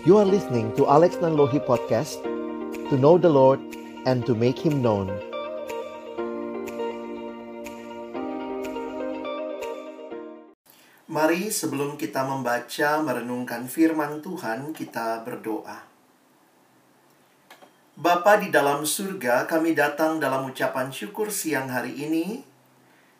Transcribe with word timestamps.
You 0.00 0.16
are 0.16 0.24
listening 0.24 0.72
to 0.80 0.88
Alex 0.88 1.20
Nanlohi 1.20 1.60
Podcast 1.60 2.24
To 2.88 2.96
know 2.96 3.20
the 3.20 3.28
Lord 3.28 3.60
and 4.08 4.24
to 4.24 4.32
make 4.32 4.56
Him 4.56 4.80
known 4.80 5.12
Mari 11.04 11.52
sebelum 11.52 12.00
kita 12.00 12.24
membaca 12.24 13.04
merenungkan 13.04 13.68
firman 13.68 14.24
Tuhan 14.24 14.72
kita 14.72 15.20
berdoa 15.20 15.84
Bapa 18.00 18.40
di 18.40 18.48
dalam 18.48 18.88
surga, 18.88 19.44
kami 19.44 19.76
datang 19.76 20.16
dalam 20.16 20.48
ucapan 20.48 20.88
syukur 20.88 21.28
siang 21.28 21.68
hari 21.68 22.08
ini. 22.08 22.40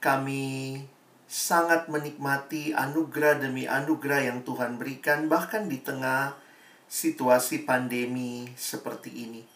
Kami 0.00 0.80
sangat 1.28 1.92
menikmati 1.92 2.72
anugerah 2.72 3.36
demi 3.36 3.68
anugerah 3.68 4.32
yang 4.32 4.40
Tuhan 4.48 4.80
berikan, 4.80 5.28
bahkan 5.28 5.68
di 5.68 5.84
tengah 5.84 6.48
situasi 6.90 7.62
pandemi 7.62 8.50
seperti 8.58 9.14
ini. 9.14 9.46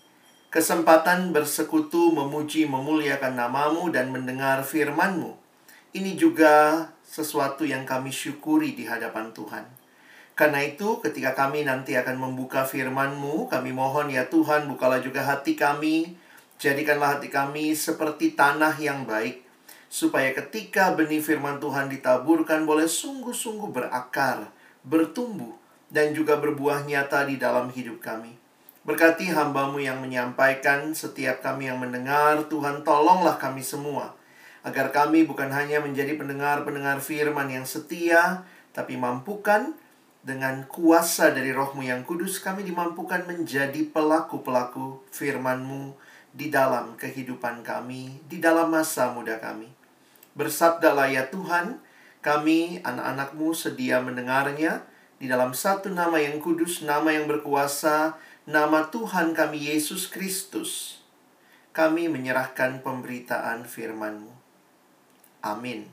Kesempatan 0.55 1.35
bersekutu, 1.35 2.15
memuji, 2.15 2.63
memuliakan 2.63 3.35
namamu, 3.35 3.91
dan 3.91 4.15
mendengar 4.15 4.63
firmanmu. 4.63 5.35
Ini 5.91 6.15
juga 6.15 6.87
sesuatu 7.03 7.67
yang 7.67 7.83
kami 7.83 8.15
syukuri 8.15 8.79
di 8.79 8.87
hadapan 8.87 9.35
Tuhan. 9.35 9.67
Karena 10.39 10.63
itu, 10.63 11.03
ketika 11.03 11.35
kami 11.35 11.67
nanti 11.67 11.99
akan 11.99 12.23
membuka 12.23 12.63
firman-Mu, 12.63 13.51
kami 13.51 13.75
mohon 13.75 14.15
ya 14.15 14.31
Tuhan, 14.31 14.71
bukalah 14.71 15.03
juga 15.03 15.27
hati 15.27 15.59
kami. 15.59 16.15
Jadikanlah 16.63 17.19
hati 17.19 17.35
kami 17.35 17.75
seperti 17.75 18.39
tanah 18.39 18.79
yang 18.79 19.07
baik. 19.11 19.43
Supaya 19.91 20.31
ketika 20.35 20.95
benih 20.95 21.23
firman 21.23 21.59
Tuhan 21.59 21.91
ditaburkan, 21.91 22.63
boleh 22.63 22.87
sungguh-sungguh 22.87 23.71
berakar, 23.75 24.51
bertumbuh, 24.87 25.64
dan 25.95 26.11
juga 26.11 26.43
berbuah 26.43 26.83
nyata 26.91 27.23
di 27.31 27.39
dalam 27.39 27.71
hidup 27.71 28.03
kami. 28.03 28.35
Berkati 28.83 29.31
hambamu 29.31 29.79
yang 29.79 30.03
menyampaikan, 30.03 30.91
setiap 30.91 31.39
kami 31.41 31.71
yang 31.71 31.79
mendengar, 31.79 32.51
Tuhan 32.51 32.83
tolonglah 32.83 33.39
kami 33.39 33.63
semua. 33.63 34.19
Agar 34.67 34.91
kami 34.91 35.23
bukan 35.23 35.55
hanya 35.55 35.79
menjadi 35.79 36.19
pendengar-pendengar 36.19 36.99
firman 36.99 37.47
yang 37.47 37.63
setia, 37.63 38.43
tapi 38.75 38.99
mampukan 38.99 39.73
dengan 40.27 40.67
kuasa 40.67 41.31
dari 41.31 41.55
rohmu 41.55 41.87
yang 41.87 42.03
kudus 42.03 42.43
kami 42.43 42.67
dimampukan 42.67 43.23
menjadi 43.29 43.87
pelaku-pelaku 43.89 45.05
firmanmu 45.15 45.95
di 46.35 46.51
dalam 46.51 46.99
kehidupan 46.99 47.63
kami, 47.63 48.19
di 48.27 48.43
dalam 48.43 48.69
masa 48.69 49.15
muda 49.15 49.39
kami. 49.39 49.71
Bersabdalah 50.35 51.07
ya 51.07 51.31
Tuhan, 51.31 51.79
kami 52.19 52.83
anak-anakmu 52.83 53.55
sedia 53.55 54.03
mendengarnya 54.03 54.83
di 55.25 55.33
dalam 55.33 55.57
satu 55.57 55.89
nama 55.89 56.21
yang 56.21 56.37
kudus, 56.37 56.85
nama 56.85 57.09
yang 57.09 57.25
berkuasa, 57.25 58.21
nama 58.45 58.93
Tuhan 58.93 59.33
kami 59.33 59.73
Yesus 59.73 60.05
Kristus. 60.13 61.01
Kami 61.73 62.13
menyerahkan 62.13 62.85
pemberitaan 62.85 63.65
firmanmu. 63.65 64.29
Amin. 65.41 65.89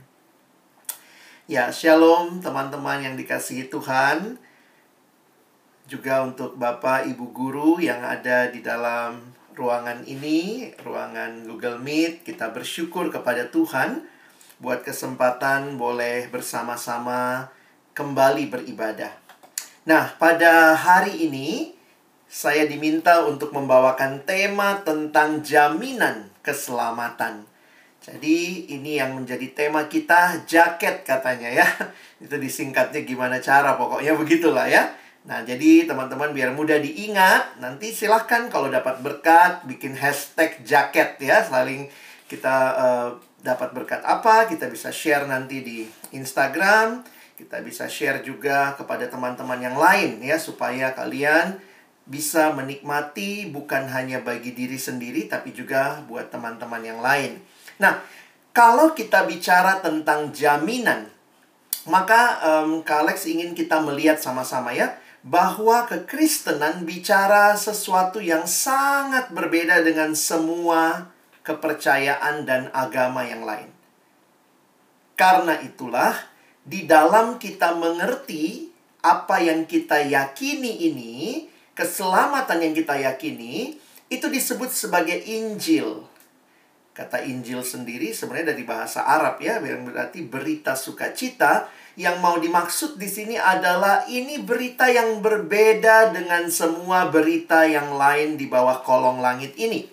Ya, 1.48 1.72
shalom 1.72 2.44
teman-teman 2.44 3.08
yang 3.08 3.16
dikasihi 3.16 3.72
Tuhan. 3.72 4.36
Juga 5.88 6.28
untuk 6.28 6.60
Bapak 6.60 7.08
Ibu 7.08 7.32
guru 7.32 7.80
yang 7.80 8.04
ada 8.04 8.52
di 8.52 8.60
dalam 8.60 9.32
ruangan 9.56 10.04
ini, 10.04 10.76
ruangan 10.84 11.48
Google 11.48 11.80
Meet, 11.80 12.28
kita 12.28 12.52
bersyukur 12.52 13.08
kepada 13.08 13.48
Tuhan 13.48 14.04
buat 14.60 14.84
kesempatan 14.84 15.80
boleh 15.80 16.28
bersama-sama 16.28 17.48
kembali 17.96 18.48
beribadah. 18.48 19.21
Nah, 19.82 20.14
pada 20.22 20.78
hari 20.78 21.26
ini 21.26 21.74
saya 22.30 22.70
diminta 22.70 23.26
untuk 23.26 23.50
membawakan 23.50 24.22
tema 24.30 24.78
tentang 24.86 25.42
jaminan 25.42 26.30
keselamatan. 26.46 27.50
Jadi 28.02 28.66
ini 28.70 28.98
yang 28.98 29.18
menjadi 29.18 29.46
tema 29.54 29.90
kita 29.90 30.46
jaket 30.46 31.02
katanya 31.02 31.50
ya. 31.50 31.68
Itu 32.24 32.38
disingkatnya 32.38 33.02
gimana 33.06 33.42
cara 33.42 33.74
pokoknya 33.74 34.14
begitulah 34.18 34.70
ya. 34.70 34.90
Nah 35.26 35.46
jadi 35.46 35.86
teman-teman 35.86 36.34
biar 36.34 36.54
mudah 36.54 36.82
diingat 36.82 37.62
nanti 37.62 37.94
silahkan 37.94 38.50
kalau 38.50 38.74
dapat 38.74 39.02
berkat 39.06 39.66
bikin 39.70 39.98
hashtag 39.98 40.62
jaket 40.66 41.18
ya. 41.22 41.46
Saling 41.46 41.90
kita 42.26 42.56
uh, 42.78 43.10
dapat 43.42 43.74
berkat 43.74 44.02
apa 44.06 44.46
kita 44.46 44.70
bisa 44.70 44.94
share 44.94 45.26
nanti 45.30 45.62
di 45.62 45.78
Instagram. 46.14 47.06
Kita 47.42 47.58
bisa 47.66 47.90
share 47.90 48.22
juga 48.22 48.78
kepada 48.78 49.10
teman-teman 49.10 49.58
yang 49.58 49.74
lain 49.74 50.22
ya 50.22 50.38
supaya 50.38 50.94
kalian 50.94 51.58
bisa 52.06 52.54
menikmati 52.54 53.50
bukan 53.50 53.90
hanya 53.90 54.22
bagi 54.22 54.54
diri 54.54 54.78
sendiri 54.78 55.26
tapi 55.26 55.50
juga 55.50 56.06
buat 56.06 56.30
teman-teman 56.30 56.86
yang 56.86 57.02
lain. 57.02 57.42
Nah, 57.82 57.98
kalau 58.54 58.94
kita 58.94 59.26
bicara 59.26 59.82
tentang 59.82 60.30
jaminan, 60.30 61.10
maka 61.90 62.38
um, 62.46 62.86
Kak 62.86 63.10
Alex 63.10 63.26
ingin 63.26 63.58
kita 63.58 63.82
melihat 63.82 64.22
sama-sama 64.22 64.70
ya 64.70 65.02
bahwa 65.26 65.90
kekristenan 65.90 66.86
bicara 66.86 67.58
sesuatu 67.58 68.22
yang 68.22 68.46
sangat 68.46 69.34
berbeda 69.34 69.82
dengan 69.82 70.14
semua 70.14 71.10
kepercayaan 71.42 72.46
dan 72.46 72.70
agama 72.70 73.26
yang 73.26 73.42
lain. 73.42 73.74
Karena 75.18 75.58
itulah 75.58 76.31
di 76.72 76.88
dalam 76.88 77.36
kita 77.36 77.76
mengerti 77.76 78.72
apa 79.04 79.44
yang 79.44 79.68
kita 79.68 80.08
yakini 80.08 80.88
ini, 80.88 81.44
keselamatan 81.76 82.64
yang 82.64 82.72
kita 82.72 82.96
yakini 82.96 83.76
itu 84.08 84.32
disebut 84.32 84.72
sebagai 84.72 85.20
Injil. 85.20 86.08
Kata 86.96 87.28
Injil 87.28 87.60
sendiri 87.60 88.16
sebenarnya 88.16 88.56
dari 88.56 88.64
bahasa 88.64 89.04
Arab 89.04 89.44
ya, 89.44 89.60
yang 89.60 89.84
berarti 89.84 90.24
berita 90.24 90.80
sukacita. 90.80 91.68
Yang 92.00 92.24
mau 92.24 92.40
dimaksud 92.40 92.96
di 92.96 93.12
sini 93.12 93.36
adalah 93.36 94.08
ini 94.08 94.40
berita 94.40 94.88
yang 94.88 95.20
berbeda 95.20 96.16
dengan 96.16 96.48
semua 96.48 97.12
berita 97.12 97.68
yang 97.68 98.00
lain 98.00 98.40
di 98.40 98.48
bawah 98.48 98.80
kolong 98.80 99.20
langit 99.20 99.60
ini. 99.60 99.92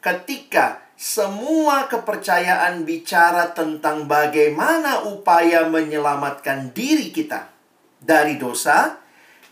Ketika 0.00 0.85
semua 0.96 1.92
kepercayaan 1.92 2.88
bicara 2.88 3.52
tentang 3.52 4.08
bagaimana 4.08 5.04
upaya 5.04 5.68
menyelamatkan 5.68 6.72
diri 6.72 7.12
kita 7.12 7.52
dari 8.00 8.40
dosa, 8.40 8.96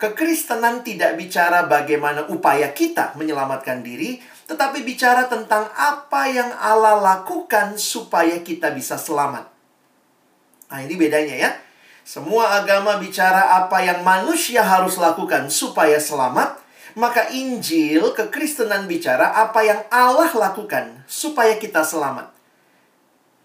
kekristenan 0.01 0.81
tidak 0.81 1.13
bicara 1.13 1.69
bagaimana 1.69 2.25
upaya 2.33 2.73
kita 2.73 3.13
menyelamatkan 3.13 3.85
diri, 3.85 4.17
tetapi 4.49 4.81
bicara 4.81 5.29
tentang 5.29 5.69
apa 5.77 6.25
yang 6.33 6.49
Allah 6.49 6.97
lakukan 6.97 7.77
supaya 7.77 8.41
kita 8.41 8.73
bisa 8.73 8.97
selamat. 8.97 9.45
Nah, 10.73 10.81
ini 10.81 10.97
bedanya 10.97 11.35
ya. 11.37 11.51
Semua 12.01 12.57
agama 12.61 12.97
bicara 12.97 13.61
apa 13.61 13.85
yang 13.85 14.01
manusia 14.01 14.65
harus 14.65 14.97
lakukan 14.97 15.49
supaya 15.53 16.01
selamat, 16.01 16.57
maka 16.95 17.27
Injil 17.35 18.15
kekristenan 18.15 18.87
bicara 18.87 19.35
apa 19.35 19.61
yang 19.67 19.83
Allah 19.91 20.31
lakukan 20.31 21.03
supaya 21.05 21.59
kita 21.59 21.83
selamat. 21.83 22.31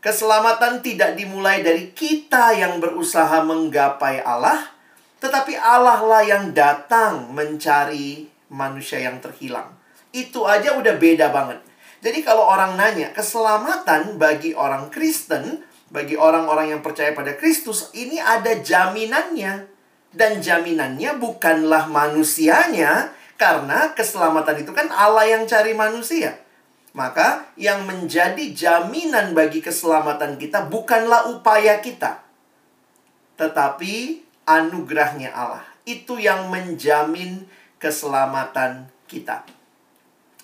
Keselamatan 0.01 0.81
tidak 0.81 1.19
dimulai 1.19 1.61
dari 1.61 1.93
kita 1.93 2.57
yang 2.57 2.81
berusaha 2.81 3.45
menggapai 3.45 4.25
Allah, 4.25 4.73
tetapi 5.21 5.53
Allah 5.61 6.01
lah 6.01 6.25
yang 6.25 6.57
datang 6.57 7.29
mencari 7.37 8.25
manusia 8.49 9.03
yang 9.03 9.21
terhilang. 9.21 9.77
Itu 10.09 10.49
aja 10.49 10.81
udah 10.81 10.97
beda 10.97 11.29
banget. 11.29 11.61
Jadi 12.01 12.25
kalau 12.25 12.49
orang 12.49 12.81
nanya, 12.81 13.13
keselamatan 13.13 14.17
bagi 14.17 14.57
orang 14.57 14.89
Kristen, 14.89 15.61
bagi 15.93 16.17
orang-orang 16.17 16.73
yang 16.73 16.81
percaya 16.81 17.13
pada 17.13 17.37
Kristus, 17.37 17.93
ini 17.93 18.17
ada 18.17 18.57
jaminannya. 18.57 19.69
Dan 20.11 20.41
jaminannya 20.41 21.21
bukanlah 21.21 21.87
manusianya, 21.93 23.13
karena 23.41 23.97
keselamatan 23.97 24.61
itu 24.61 24.77
kan 24.77 24.93
Allah 24.93 25.25
yang 25.25 25.49
cari 25.49 25.73
manusia. 25.73 26.37
Maka 26.93 27.49
yang 27.57 27.89
menjadi 27.89 28.53
jaminan 28.53 29.33
bagi 29.33 29.65
keselamatan 29.65 30.37
kita 30.37 30.69
bukanlah 30.69 31.33
upaya 31.33 31.81
kita. 31.81 32.21
Tetapi 33.41 34.21
anugerahnya 34.45 35.33
Allah. 35.33 35.65
Itu 35.89 36.21
yang 36.21 36.53
menjamin 36.53 37.49
keselamatan 37.81 38.93
kita. 39.09 39.49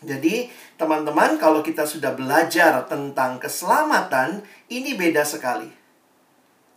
Jadi, 0.00 0.48
teman-teman, 0.80 1.36
kalau 1.36 1.60
kita 1.60 1.84
sudah 1.84 2.16
belajar 2.16 2.88
tentang 2.88 3.36
keselamatan, 3.36 4.40
ini 4.72 4.96
beda 4.96 5.26
sekali. 5.26 5.68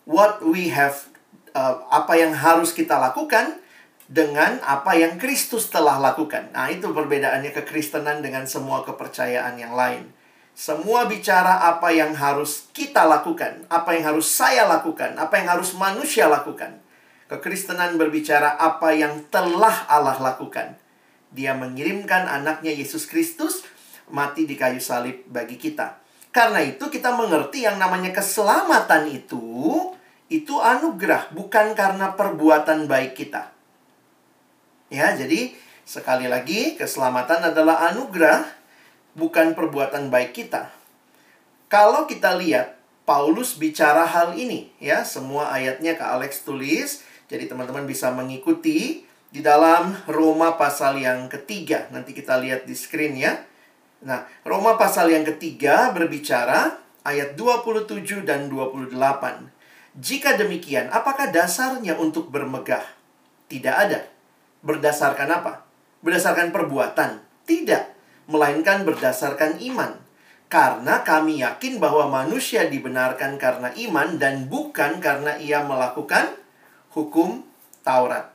What 0.04 0.44
we 0.44 0.74
have, 0.74 1.08
uh, 1.54 1.86
apa 1.94 2.18
yang 2.20 2.36
harus 2.36 2.76
kita 2.76 2.98
lakukan 2.98 3.62
dengan 4.10 4.58
apa 4.66 4.98
yang 4.98 5.22
Kristus 5.22 5.70
telah 5.70 6.02
lakukan. 6.02 6.50
Nah, 6.50 6.74
itu 6.74 6.90
perbedaannya 6.90 7.54
kekristenan 7.54 8.26
dengan 8.26 8.50
semua 8.50 8.82
kepercayaan 8.82 9.54
yang 9.62 9.78
lain. 9.78 10.10
Semua 10.58 11.06
bicara 11.06 11.70
apa 11.70 11.94
yang 11.94 12.18
harus 12.18 12.68
kita 12.74 13.06
lakukan, 13.06 13.70
apa 13.70 13.96
yang 13.96 14.12
harus 14.12 14.28
saya 14.28 14.66
lakukan, 14.66 15.14
apa 15.16 15.38
yang 15.38 15.48
harus 15.56 15.78
manusia 15.78 16.26
lakukan. 16.26 16.82
Kekristenan 17.30 18.02
berbicara 18.02 18.58
apa 18.58 18.90
yang 18.98 19.30
telah 19.30 19.86
Allah 19.86 20.18
lakukan. 20.18 20.74
Dia 21.30 21.54
mengirimkan 21.54 22.26
anaknya 22.26 22.74
Yesus 22.74 23.06
Kristus 23.06 23.62
mati 24.10 24.50
di 24.50 24.58
kayu 24.58 24.82
salib 24.82 25.22
bagi 25.30 25.62
kita. 25.62 26.02
Karena 26.34 26.66
itu 26.66 26.90
kita 26.90 27.14
mengerti 27.14 27.70
yang 27.70 27.78
namanya 27.78 28.10
keselamatan 28.10 29.06
itu 29.06 29.46
itu 30.34 30.58
anugerah 30.58 31.30
bukan 31.30 31.78
karena 31.78 32.18
perbuatan 32.18 32.90
baik 32.90 33.14
kita. 33.14 33.59
Ya, 34.90 35.14
jadi 35.14 35.54
sekali 35.86 36.26
lagi 36.26 36.74
keselamatan 36.78 37.54
adalah 37.54 37.90
anugerah 37.94 38.46
bukan 39.14 39.54
perbuatan 39.54 40.10
baik 40.10 40.34
kita. 40.34 40.74
Kalau 41.70 42.10
kita 42.10 42.34
lihat 42.38 42.78
Paulus 43.06 43.58
bicara 43.58 44.06
hal 44.06 44.34
ini 44.34 44.74
ya, 44.82 45.06
semua 45.06 45.54
ayatnya 45.54 45.94
ke 45.94 46.02
Alex 46.02 46.42
tulis, 46.42 47.06
jadi 47.30 47.46
teman-teman 47.46 47.86
bisa 47.86 48.10
mengikuti 48.10 49.06
di 49.30 49.42
dalam 49.46 49.94
Roma 50.10 50.58
pasal 50.58 50.98
yang 50.98 51.30
ketiga. 51.30 51.86
Nanti 51.94 52.18
kita 52.18 52.42
lihat 52.42 52.66
di 52.66 52.74
screen 52.74 53.14
ya. 53.18 53.46
Nah, 54.02 54.26
Roma 54.42 54.78
pasal 54.78 55.14
yang 55.14 55.22
ketiga 55.22 55.94
berbicara 55.94 56.82
ayat 57.06 57.38
27 57.38 58.26
dan 58.26 58.50
28. 58.50 58.94
Jika 59.98 60.38
demikian, 60.38 60.90
apakah 60.90 61.30
dasarnya 61.30 61.98
untuk 61.98 62.34
bermegah? 62.34 62.86
Tidak 63.50 63.76
ada. 63.76 64.19
Berdasarkan 64.60 65.30
apa? 65.32 65.64
Berdasarkan 66.04 66.52
perbuatan? 66.52 67.24
Tidak, 67.48 67.84
melainkan 68.28 68.84
berdasarkan 68.84 69.60
iman. 69.72 69.96
Karena 70.50 71.06
kami 71.06 71.46
yakin 71.46 71.78
bahwa 71.78 72.10
manusia 72.10 72.66
dibenarkan 72.66 73.38
karena 73.38 73.70
iman 73.86 74.18
dan 74.18 74.50
bukan 74.50 74.98
karena 74.98 75.38
ia 75.38 75.62
melakukan 75.62 76.34
hukum 76.90 77.46
Taurat. 77.86 78.34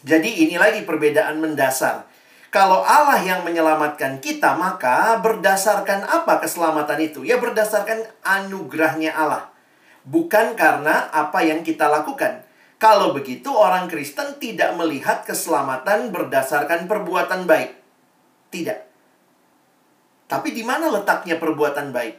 Jadi 0.00 0.48
ini 0.48 0.56
lagi 0.56 0.86
perbedaan 0.86 1.36
mendasar. 1.42 2.08
Kalau 2.48 2.80
Allah 2.80 3.20
yang 3.20 3.44
menyelamatkan 3.44 4.16
kita, 4.22 4.56
maka 4.56 5.20
berdasarkan 5.20 6.08
apa 6.08 6.40
keselamatan 6.40 7.04
itu? 7.04 7.20
Ya 7.20 7.36
berdasarkan 7.36 8.06
anugerahnya 8.24 9.12
Allah. 9.12 9.52
Bukan 10.08 10.56
karena 10.56 11.10
apa 11.12 11.44
yang 11.44 11.60
kita 11.60 11.90
lakukan. 11.90 12.45
Kalau 12.76 13.16
begitu 13.16 13.48
orang 13.48 13.88
Kristen 13.88 14.36
tidak 14.36 14.76
melihat 14.76 15.24
keselamatan 15.24 16.12
berdasarkan 16.12 16.84
perbuatan 16.84 17.48
baik. 17.48 17.72
Tidak. 18.52 18.78
Tapi 20.28 20.48
di 20.52 20.60
mana 20.60 20.92
letaknya 20.92 21.40
perbuatan 21.40 21.94
baik? 21.94 22.16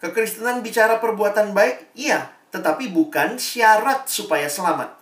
Kekristenan 0.00 0.64
bicara 0.64 0.96
perbuatan 0.96 1.52
baik? 1.52 1.92
Iya, 1.92 2.32
tetapi 2.54 2.88
bukan 2.88 3.36
syarat 3.36 4.08
supaya 4.08 4.48
selamat. 4.48 4.96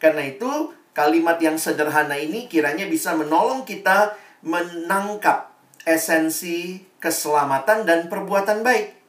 Karena 0.00 0.24
itu, 0.24 0.72
kalimat 0.96 1.36
yang 1.36 1.60
sederhana 1.60 2.16
ini 2.16 2.48
kiranya 2.48 2.88
bisa 2.88 3.12
menolong 3.12 3.68
kita 3.68 4.16
menangkap 4.40 5.52
esensi 5.84 6.80
keselamatan 7.00 7.84
dan 7.84 8.08
perbuatan 8.08 8.64
baik. 8.64 8.99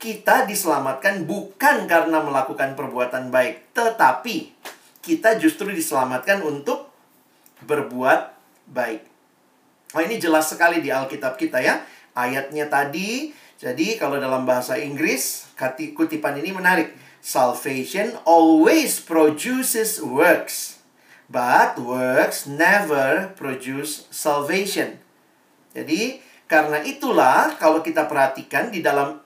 Kita 0.00 0.48
diselamatkan 0.48 1.28
bukan 1.28 1.84
karena 1.84 2.24
melakukan 2.24 2.72
perbuatan 2.72 3.28
baik, 3.28 3.76
tetapi 3.76 4.48
kita 5.04 5.36
justru 5.36 5.68
diselamatkan 5.76 6.40
untuk 6.40 6.88
berbuat 7.68 8.32
baik. 8.72 9.04
Oh, 9.92 10.00
ini 10.00 10.16
jelas 10.16 10.48
sekali 10.48 10.80
di 10.80 10.88
Alkitab 10.88 11.36
kita 11.36 11.60
ya. 11.60 11.84
Ayatnya 12.16 12.64
tadi, 12.72 13.28
jadi 13.60 14.00
kalau 14.00 14.16
dalam 14.16 14.48
bahasa 14.48 14.80
Inggris, 14.80 15.52
kutipan 15.92 16.40
ini 16.40 16.56
menarik. 16.56 16.96
Salvation 17.20 18.16
always 18.24 19.04
produces 19.04 20.00
works, 20.00 20.80
but 21.28 21.76
works 21.76 22.48
never 22.48 23.36
produce 23.36 24.08
salvation. 24.08 24.96
Jadi, 25.76 26.24
karena 26.48 26.80
itulah 26.80 27.60
kalau 27.60 27.84
kita 27.84 28.08
perhatikan 28.08 28.72
di 28.72 28.80
dalam 28.80 29.20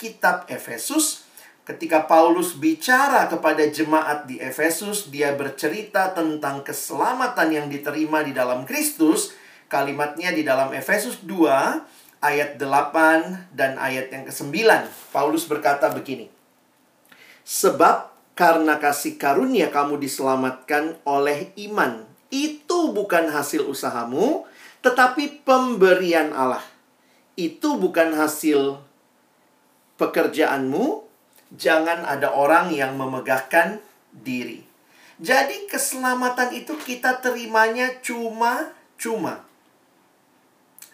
kitab 0.00 0.48
Efesus, 0.48 1.28
ketika 1.68 2.08
Paulus 2.08 2.56
bicara 2.56 3.28
kepada 3.28 3.68
jemaat 3.68 4.24
di 4.24 4.40
Efesus, 4.40 5.12
dia 5.12 5.36
bercerita 5.36 6.16
tentang 6.16 6.64
keselamatan 6.64 7.52
yang 7.52 7.66
diterima 7.68 8.24
di 8.24 8.32
dalam 8.32 8.64
Kristus 8.64 9.36
Kalimatnya 9.70 10.34
di 10.34 10.42
dalam 10.42 10.74
Efesus 10.74 11.22
2 11.22 11.46
ayat 12.18 12.58
8 12.58 13.54
dan 13.54 13.78
ayat 13.78 14.10
yang 14.10 14.26
ke-9. 14.26 14.66
Paulus 15.14 15.46
berkata 15.46 15.86
begini. 15.94 16.26
Sebab 17.46 18.10
karena 18.34 18.82
kasih 18.82 19.14
karunia 19.14 19.70
kamu 19.70 20.02
diselamatkan 20.02 20.98
oleh 21.06 21.54
iman. 21.70 22.02
Itu 22.34 22.90
bukan 22.90 23.30
hasil 23.30 23.70
usahamu, 23.70 24.42
tetapi 24.82 25.46
pemberian 25.46 26.34
Allah. 26.34 26.66
Itu 27.38 27.78
bukan 27.78 28.10
hasil 28.18 28.74
pekerjaanmu. 30.00 31.04
Jangan 31.52 32.08
ada 32.08 32.32
orang 32.32 32.72
yang 32.72 32.96
memegahkan 32.96 33.82
diri. 34.08 34.64
Jadi 35.20 35.68
keselamatan 35.68 36.56
itu 36.56 36.72
kita 36.80 37.20
terimanya 37.20 38.00
cuma-cuma. 38.00 39.44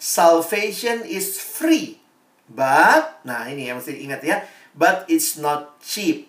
Salvation 0.03 1.07
is 1.07 1.39
free. 1.39 2.03
But, 2.51 3.23
nah 3.23 3.47
ini 3.47 3.71
yang 3.71 3.79
mesti 3.79 4.03
ingat 4.03 4.21
ya. 4.27 4.43
But 4.75 5.07
it's 5.07 5.39
not 5.39 5.79
cheap. 5.79 6.27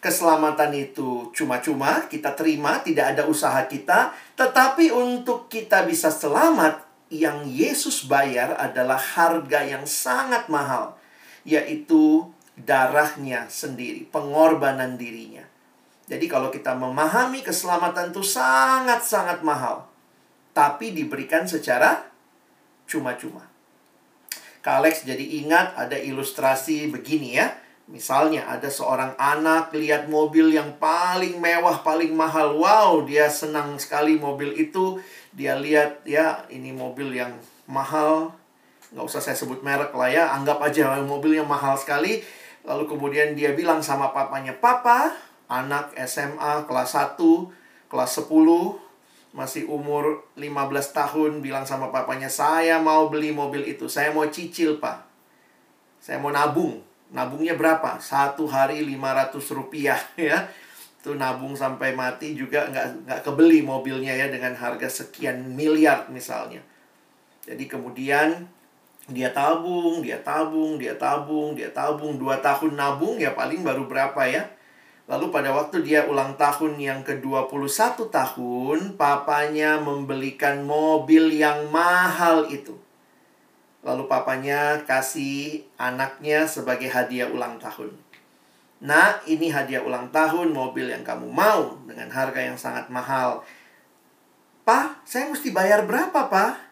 Keselamatan 0.00 0.72
itu 0.72 1.28
cuma-cuma 1.36 2.08
kita 2.08 2.32
terima, 2.32 2.80
tidak 2.80 3.16
ada 3.16 3.22
usaha 3.28 3.60
kita. 3.68 4.16
Tetapi 4.38 4.94
untuk 4.94 5.52
kita 5.52 5.84
bisa 5.84 6.08
selamat, 6.08 6.86
yang 7.12 7.46
Yesus 7.46 8.06
bayar 8.06 8.58
adalah 8.58 8.98
harga 8.98 9.62
yang 9.62 9.86
sangat 9.86 10.50
mahal. 10.50 10.95
Yaitu 11.46 12.26
darahnya 12.58 13.46
sendiri, 13.46 14.08
pengorbanan 14.10 14.98
dirinya. 14.98 15.46
Jadi 16.06 16.26
kalau 16.26 16.50
kita 16.50 16.74
memahami 16.74 17.42
keselamatan 17.42 18.10
itu 18.10 18.22
sangat-sangat 18.22 19.42
mahal. 19.46 19.86
Tapi 20.50 20.90
diberikan 20.94 21.44
secara 21.44 22.06
cuma-cuma. 22.86 23.44
Kak 24.62 24.82
Alex 24.82 25.06
jadi 25.06 25.22
ingat 25.22 25.78
ada 25.78 25.94
ilustrasi 25.94 26.90
begini 26.90 27.38
ya. 27.38 27.54
Misalnya 27.86 28.50
ada 28.50 28.66
seorang 28.66 29.14
anak 29.14 29.70
lihat 29.70 30.10
mobil 30.10 30.50
yang 30.50 30.74
paling 30.82 31.38
mewah, 31.38 31.86
paling 31.86 32.10
mahal. 32.10 32.58
Wow, 32.58 33.06
dia 33.06 33.30
senang 33.30 33.78
sekali 33.78 34.18
mobil 34.18 34.58
itu. 34.58 34.98
Dia 35.30 35.54
lihat 35.54 36.02
ya, 36.02 36.42
ini 36.50 36.74
mobil 36.74 37.14
yang 37.14 37.38
mahal. 37.70 38.34
Nggak 38.94 39.04
usah 39.06 39.20
saya 39.22 39.36
sebut 39.38 39.62
merek 39.64 39.90
lah 39.94 40.10
ya. 40.10 40.24
Anggap 40.36 40.62
aja 40.62 40.98
mobil 41.02 41.38
yang 41.38 41.48
mahal 41.48 41.74
sekali. 41.74 42.22
Lalu 42.66 42.84
kemudian 42.90 43.38
dia 43.38 43.54
bilang 43.54 43.78
sama 43.78 44.10
papanya, 44.10 44.50
Papa, 44.58 45.14
anak 45.46 45.94
SMA 46.06 46.66
kelas 46.66 46.98
1, 46.98 47.14
kelas 47.86 48.10
10, 48.26 48.86
masih 49.36 49.68
umur 49.68 50.26
15 50.34 50.96
tahun 50.96 51.30
bilang 51.44 51.68
sama 51.68 51.92
papanya, 51.92 52.26
saya 52.26 52.80
mau 52.82 53.12
beli 53.12 53.30
mobil 53.36 53.68
itu, 53.68 53.84
saya 53.86 54.10
mau 54.10 54.24
cicil 54.26 54.80
pak. 54.82 55.04
Saya 56.00 56.16
mau 56.16 56.32
nabung. 56.32 56.80
Nabungnya 57.12 57.54
berapa? 57.54 58.00
Satu 58.02 58.48
hari 58.48 58.82
500 58.82 59.36
rupiah 59.54 60.00
ya. 60.18 60.48
Itu 60.98 61.14
nabung 61.14 61.54
sampai 61.54 61.94
mati 61.94 62.34
juga 62.34 62.66
nggak, 62.66 63.06
nggak 63.06 63.20
kebeli 63.22 63.62
mobilnya 63.62 64.16
ya 64.16 64.26
dengan 64.26 64.56
harga 64.58 64.90
sekian 64.90 65.54
miliar 65.54 66.10
misalnya. 66.10 66.64
Jadi 67.46 67.70
kemudian 67.70 68.48
dia 69.06 69.30
tabung, 69.30 70.02
dia 70.02 70.18
tabung, 70.18 70.74
dia 70.82 70.98
tabung, 70.98 71.54
dia 71.54 71.70
tabung. 71.70 72.18
Dua 72.18 72.42
tahun 72.42 72.74
nabung 72.74 73.22
ya 73.22 73.38
paling 73.38 73.62
baru 73.62 73.86
berapa 73.86 74.18
ya? 74.26 74.50
Lalu 75.06 75.30
pada 75.30 75.54
waktu 75.54 75.86
dia 75.86 76.02
ulang 76.10 76.34
tahun 76.34 76.82
yang 76.82 77.06
ke-21 77.06 78.10
tahun, 78.10 78.78
papanya 78.98 79.78
membelikan 79.78 80.66
mobil 80.66 81.30
yang 81.30 81.70
mahal 81.70 82.50
itu. 82.50 82.74
Lalu 83.86 84.10
papanya 84.10 84.82
kasih 84.82 85.62
anaknya 85.78 86.50
sebagai 86.50 86.90
hadiah 86.90 87.30
ulang 87.30 87.62
tahun. 87.62 87.94
Nah, 88.82 89.22
ini 89.30 89.46
hadiah 89.46 89.86
ulang 89.86 90.10
tahun 90.10 90.50
mobil 90.50 90.90
yang 90.90 91.06
kamu 91.06 91.30
mau 91.30 91.78
dengan 91.86 92.10
harga 92.10 92.42
yang 92.42 92.58
sangat 92.58 92.90
mahal. 92.90 93.46
Pak, 94.66 95.06
saya 95.06 95.30
mesti 95.30 95.54
bayar 95.54 95.86
berapa, 95.86 96.26
Pak? 96.26 96.65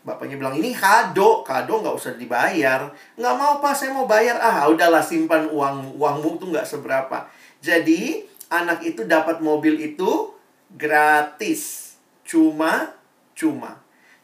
Bapaknya 0.00 0.40
bilang, 0.40 0.56
ini 0.56 0.72
kado. 0.72 1.44
Kado 1.44 1.84
nggak 1.84 1.96
usah 1.96 2.16
dibayar. 2.16 2.88
Nggak 3.20 3.34
mau, 3.36 3.60
Pak. 3.60 3.74
Saya 3.76 3.92
mau 3.92 4.08
bayar. 4.08 4.40
Ah, 4.40 4.64
udahlah 4.68 5.04
simpan 5.04 5.48
uang. 5.52 6.00
Uangmu 6.00 6.40
tuh 6.40 6.48
nggak 6.48 6.64
seberapa. 6.64 7.28
Jadi, 7.60 8.24
anak 8.48 8.80
itu 8.80 9.04
dapat 9.04 9.44
mobil 9.44 9.76
itu 9.76 10.32
gratis. 10.72 11.94
Cuma-cuma. 12.24 13.82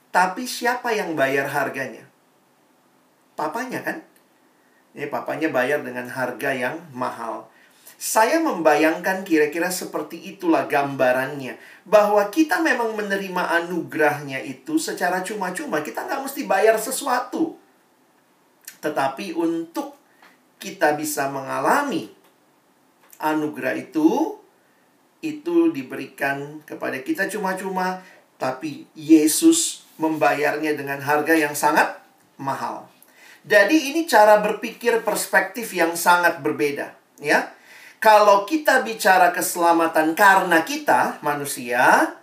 Tapi 0.08 0.48
siapa 0.48 0.96
yang 0.96 1.12
bayar 1.12 1.44
harganya? 1.52 2.08
Papanya 3.36 3.84
kan? 3.84 4.00
Ini 4.96 5.12
papanya 5.12 5.52
bayar 5.52 5.84
dengan 5.84 6.08
harga 6.08 6.56
yang 6.56 6.80
mahal. 6.96 7.52
Saya 7.96 8.44
membayangkan 8.44 9.24
kira-kira 9.24 9.72
seperti 9.72 10.36
itulah 10.36 10.68
gambarannya. 10.68 11.56
Bahwa 11.88 12.28
kita 12.28 12.60
memang 12.60 12.92
menerima 12.92 13.64
anugerahnya 13.64 14.44
itu 14.44 14.76
secara 14.76 15.24
cuma-cuma. 15.24 15.80
Kita 15.80 16.04
nggak 16.04 16.22
mesti 16.28 16.44
bayar 16.44 16.76
sesuatu. 16.76 17.56
Tetapi 18.84 19.32
untuk 19.32 19.96
kita 20.60 20.92
bisa 20.92 21.32
mengalami 21.32 22.12
anugerah 23.16 23.80
itu, 23.80 24.36
itu 25.24 25.72
diberikan 25.72 26.60
kepada 26.68 27.00
kita 27.00 27.32
cuma-cuma. 27.32 28.04
Tapi 28.36 28.84
Yesus 28.92 29.88
membayarnya 29.96 30.76
dengan 30.76 31.00
harga 31.00 31.32
yang 31.32 31.56
sangat 31.56 31.96
mahal. 32.36 32.84
Jadi 33.46 33.94
ini 33.94 34.04
cara 34.04 34.44
berpikir 34.44 35.00
perspektif 35.00 35.72
yang 35.72 35.96
sangat 35.96 36.44
berbeda, 36.44 36.92
ya. 37.22 37.55
Kalau 38.06 38.46
kita 38.46 38.86
bicara 38.86 39.34
keselamatan 39.34 40.14
karena 40.14 40.62
kita 40.62 41.18
manusia, 41.26 42.14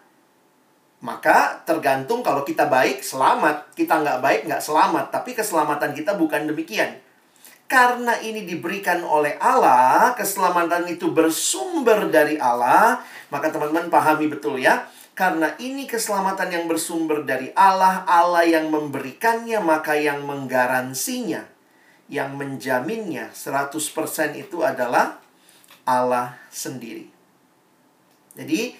maka 1.03 1.59
tergantung 1.67 2.23
kalau 2.23 2.47
kita 2.47 2.71
baik, 2.71 3.03
selamat. 3.03 3.75
Kita 3.75 3.99
nggak 3.99 4.23
baik, 4.23 4.41
nggak 4.47 4.63
selamat. 4.63 5.11
Tapi 5.11 5.35
keselamatan 5.35 5.91
kita 5.91 6.15
bukan 6.15 6.47
demikian. 6.47 7.03
Karena 7.67 8.15
ini 8.23 8.47
diberikan 8.47 9.03
oleh 9.03 9.35
Allah, 9.43 10.15
keselamatan 10.15 10.87
itu 10.87 11.11
bersumber 11.11 12.07
dari 12.07 12.39
Allah, 12.39 13.03
maka 13.27 13.51
teman-teman 13.51 13.91
pahami 13.91 14.31
betul 14.31 14.63
ya. 14.63 14.87
Karena 15.11 15.51
ini 15.59 15.83
keselamatan 15.83 16.47
yang 16.47 16.65
bersumber 16.71 17.27
dari 17.27 17.51
Allah, 17.59 18.07
Allah 18.07 18.47
yang 18.47 18.71
memberikannya, 18.71 19.59
maka 19.59 19.99
yang 19.99 20.23
menggaransinya, 20.23 21.43
yang 22.07 22.39
menjaminnya 22.39 23.35
100% 23.35 23.83
itu 24.39 24.63
adalah 24.63 25.22
Allah 25.83 26.39
sendiri. 26.49 27.07
Jadi, 28.33 28.73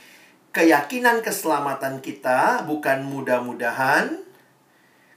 keyakinan 0.55 1.21
keselamatan 1.21 2.01
kita 2.01 2.65
bukan 2.65 3.05
mudah-mudahan. 3.05 4.21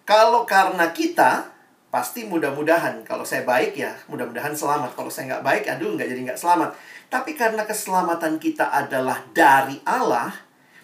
Kalau 0.07 0.47
karena 0.47 0.93
kita, 0.93 1.57
pasti 1.97 2.29
mudah-mudahan. 2.29 3.01
Kalau 3.09 3.25
saya 3.25 3.49
baik 3.49 3.79
ya, 3.79 3.97
mudah-mudahan 4.13 4.53
selamat. 4.53 4.93
Kalau 4.93 5.09
saya 5.09 5.37
nggak 5.37 5.45
baik, 5.47 5.65
aduh 5.71 5.97
nggak 5.97 6.09
jadi 6.13 6.21
nggak 6.33 6.41
selamat. 6.41 6.71
Tapi 7.09 7.33
karena 7.33 7.63
keselamatan 7.65 8.37
kita 8.37 8.69
adalah 8.69 9.25
dari 9.33 9.81
Allah, 9.89 10.35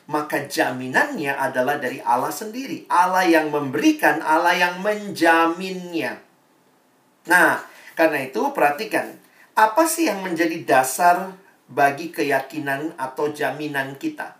maka 0.09 0.49
jaminannya 0.49 1.35
adalah 1.37 1.79
dari 1.79 2.01
Allah 2.03 2.33
sendiri. 2.33 2.89
Allah 2.89 3.29
yang 3.29 3.53
memberikan, 3.53 4.25
Allah 4.25 4.57
yang 4.57 4.81
menjaminnya. 4.83 6.19
Nah, 7.29 7.63
karena 7.95 8.27
itu 8.27 8.43
perhatikan, 8.51 9.22
apa 9.53 9.85
sih 9.85 10.09
yang 10.09 10.25
menjadi 10.25 10.65
dasar 10.65 11.37
bagi 11.69 12.09
keyakinan 12.09 12.97
atau 12.97 13.29
jaminan 13.33 14.01
kita? 14.01 14.37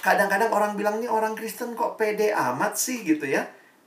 Kadang-kadang 0.00 0.48
orang 0.48 0.72
bilang 0.80 0.96
nih 1.02 1.12
orang 1.12 1.36
Kristen 1.36 1.76
kok 1.76 2.00
pede 2.00 2.32
amat 2.32 2.80
sih 2.80 3.04
gitu 3.04 3.28
ya. 3.28 3.44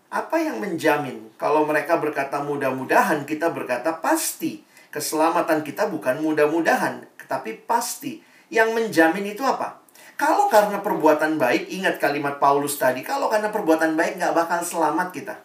Apa 0.09 0.41
yang 0.41 0.61
menjamin? 0.61 1.33
Kalau 1.37 1.65
mereka 1.69 1.97
berkata 2.01 2.41
mudah-mudahan, 2.41 3.25
kita 3.25 3.53
berkata 3.53 3.97
pasti. 4.01 4.65
Keselamatan 4.89 5.61
kita 5.61 5.85
bukan 5.85 6.17
mudah-mudahan, 6.17 7.05
tapi 7.29 7.53
pasti. 7.53 8.21
Yang 8.49 8.73
menjamin 8.73 9.37
itu 9.37 9.45
apa? 9.45 9.77
Kalau 10.17 10.49
karena 10.49 10.81
perbuatan 10.81 11.37
baik, 11.37 11.69
ingat 11.69 12.01
kalimat 12.01 12.41
Paulus 12.41 12.75
tadi, 12.81 13.05
kalau 13.05 13.29
karena 13.29 13.53
perbuatan 13.53 13.93
baik 13.93 14.17
nggak 14.17 14.33
bakal 14.33 14.59
selamat 14.65 15.13
kita. 15.13 15.35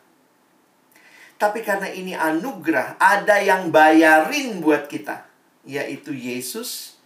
Tapi 1.45 1.61
karena 1.61 1.93
ini 1.93 2.17
anugerah, 2.17 2.97
ada 2.97 3.37
yang 3.37 3.69
bayarin 3.69 4.65
buat 4.65 4.89
kita, 4.89 5.29
yaitu 5.69 6.17
Yesus. 6.17 6.97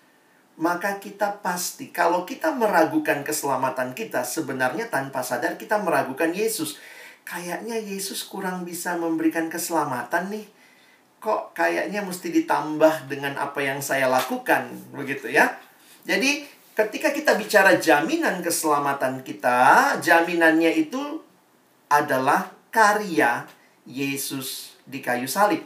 Maka 0.55 1.03
kita 1.03 1.43
pasti, 1.43 1.91
kalau 1.91 2.23
kita 2.23 2.55
meragukan 2.55 3.27
keselamatan 3.27 3.99
kita, 3.99 4.23
sebenarnya 4.23 4.87
tanpa 4.95 5.27
sadar 5.27 5.59
kita 5.59 5.83
meragukan 5.83 6.31
Yesus. 6.31 6.79
Kayaknya 7.27 7.83
Yesus 7.83 8.23
kurang 8.23 8.63
bisa 8.63 8.95
memberikan 8.95 9.51
keselamatan 9.51 10.31
nih. 10.31 10.47
Kok 11.19 11.59
kayaknya 11.59 12.07
mesti 12.07 12.31
ditambah 12.31 13.11
dengan 13.11 13.43
apa 13.43 13.59
yang 13.59 13.83
saya 13.83 14.07
lakukan, 14.07 14.71
begitu 14.95 15.35
ya. 15.35 15.51
Jadi, 16.07 16.47
ketika 16.79 17.11
kita 17.11 17.35
bicara 17.35 17.75
jaminan 17.75 18.39
keselamatan 18.39 19.27
kita, 19.27 19.99
jaminannya 19.99 20.79
itu 20.79 21.27
adalah 21.91 22.55
karya 22.71 23.58
Yesus 23.89 24.77
di 24.85 25.01
kayu 25.01 25.25
salib. 25.25 25.65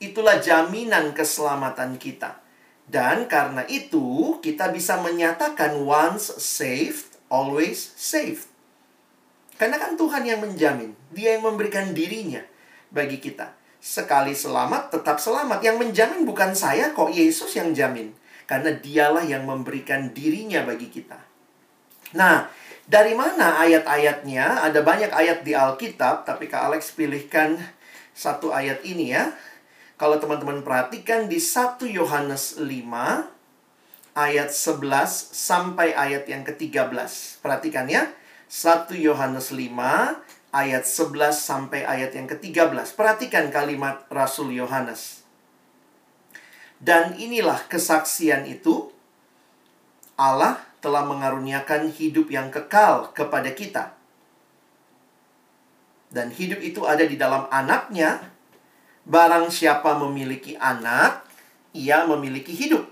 Itulah 0.00 0.40
jaminan 0.40 1.12
keselamatan 1.12 2.00
kita. 2.00 2.40
Dan 2.88 3.28
karena 3.30 3.62
itu, 3.68 4.40
kita 4.40 4.72
bisa 4.72 4.98
menyatakan 4.98 5.78
once 5.84 6.34
saved, 6.40 7.20
always 7.30 7.78
saved. 7.94 8.50
Karena 9.60 9.76
kan 9.76 9.94
Tuhan 9.94 10.24
yang 10.24 10.40
menjamin, 10.40 10.96
Dia 11.12 11.36
yang 11.36 11.44
memberikan 11.46 11.92
dirinya 11.92 12.40
bagi 12.88 13.20
kita. 13.20 13.54
Sekali 13.78 14.32
selamat, 14.32 14.90
tetap 14.90 15.20
selamat. 15.20 15.60
Yang 15.60 15.76
menjamin 15.86 16.24
bukan 16.24 16.56
saya 16.56 16.90
kok, 16.96 17.12
Yesus 17.12 17.54
yang 17.54 17.76
jamin. 17.76 18.10
Karena 18.48 18.74
dialah 18.74 19.22
yang 19.22 19.46
memberikan 19.46 20.10
dirinya 20.10 20.64
bagi 20.66 20.90
kita. 20.90 21.20
Nah, 22.18 22.50
dari 22.90 23.14
mana 23.14 23.62
ayat-ayatnya? 23.62 24.66
Ada 24.66 24.82
banyak 24.82 25.14
ayat 25.14 25.46
di 25.46 25.54
Alkitab, 25.54 26.26
tapi 26.26 26.50
Kak 26.50 26.66
Alex 26.66 26.90
pilihkan 26.98 27.54
satu 28.10 28.50
ayat 28.50 28.82
ini 28.82 29.14
ya. 29.14 29.30
Kalau 29.94 30.18
teman-teman 30.18 30.66
perhatikan 30.66 31.30
di 31.30 31.38
1 31.38 31.86
Yohanes 31.86 32.58
5 32.58 32.66
ayat 34.18 34.50
11 34.50 34.82
sampai 35.30 35.94
ayat 35.94 36.26
yang 36.26 36.42
ke-13. 36.42 37.38
Perhatikan 37.38 37.86
ya. 37.86 38.10
1 38.50 38.90
Yohanes 38.98 39.54
5 39.54 39.70
ayat 40.50 40.82
11 40.82 41.30
sampai 41.38 41.86
ayat 41.86 42.10
yang 42.10 42.26
ke-13. 42.26 42.98
Perhatikan 42.98 43.54
kalimat 43.54 44.02
Rasul 44.10 44.50
Yohanes. 44.50 45.22
Dan 46.80 47.14
inilah 47.14 47.60
kesaksian 47.70 48.48
itu 48.48 48.88
Allah 50.16 50.69
telah 50.80 51.04
mengaruniakan 51.04 51.92
hidup 51.92 52.32
yang 52.32 52.48
kekal 52.48 53.12
kepada 53.12 53.52
kita. 53.52 53.92
Dan 56.10 56.34
hidup 56.34 56.58
itu 56.58 56.82
ada 56.88 57.06
di 57.06 57.14
dalam 57.14 57.46
anaknya. 57.52 58.18
Barang 59.06 59.48
siapa 59.48 59.94
memiliki 59.96 60.58
anak, 60.58 61.24
ia 61.72 62.02
memiliki 62.04 62.50
hidup. 62.50 62.82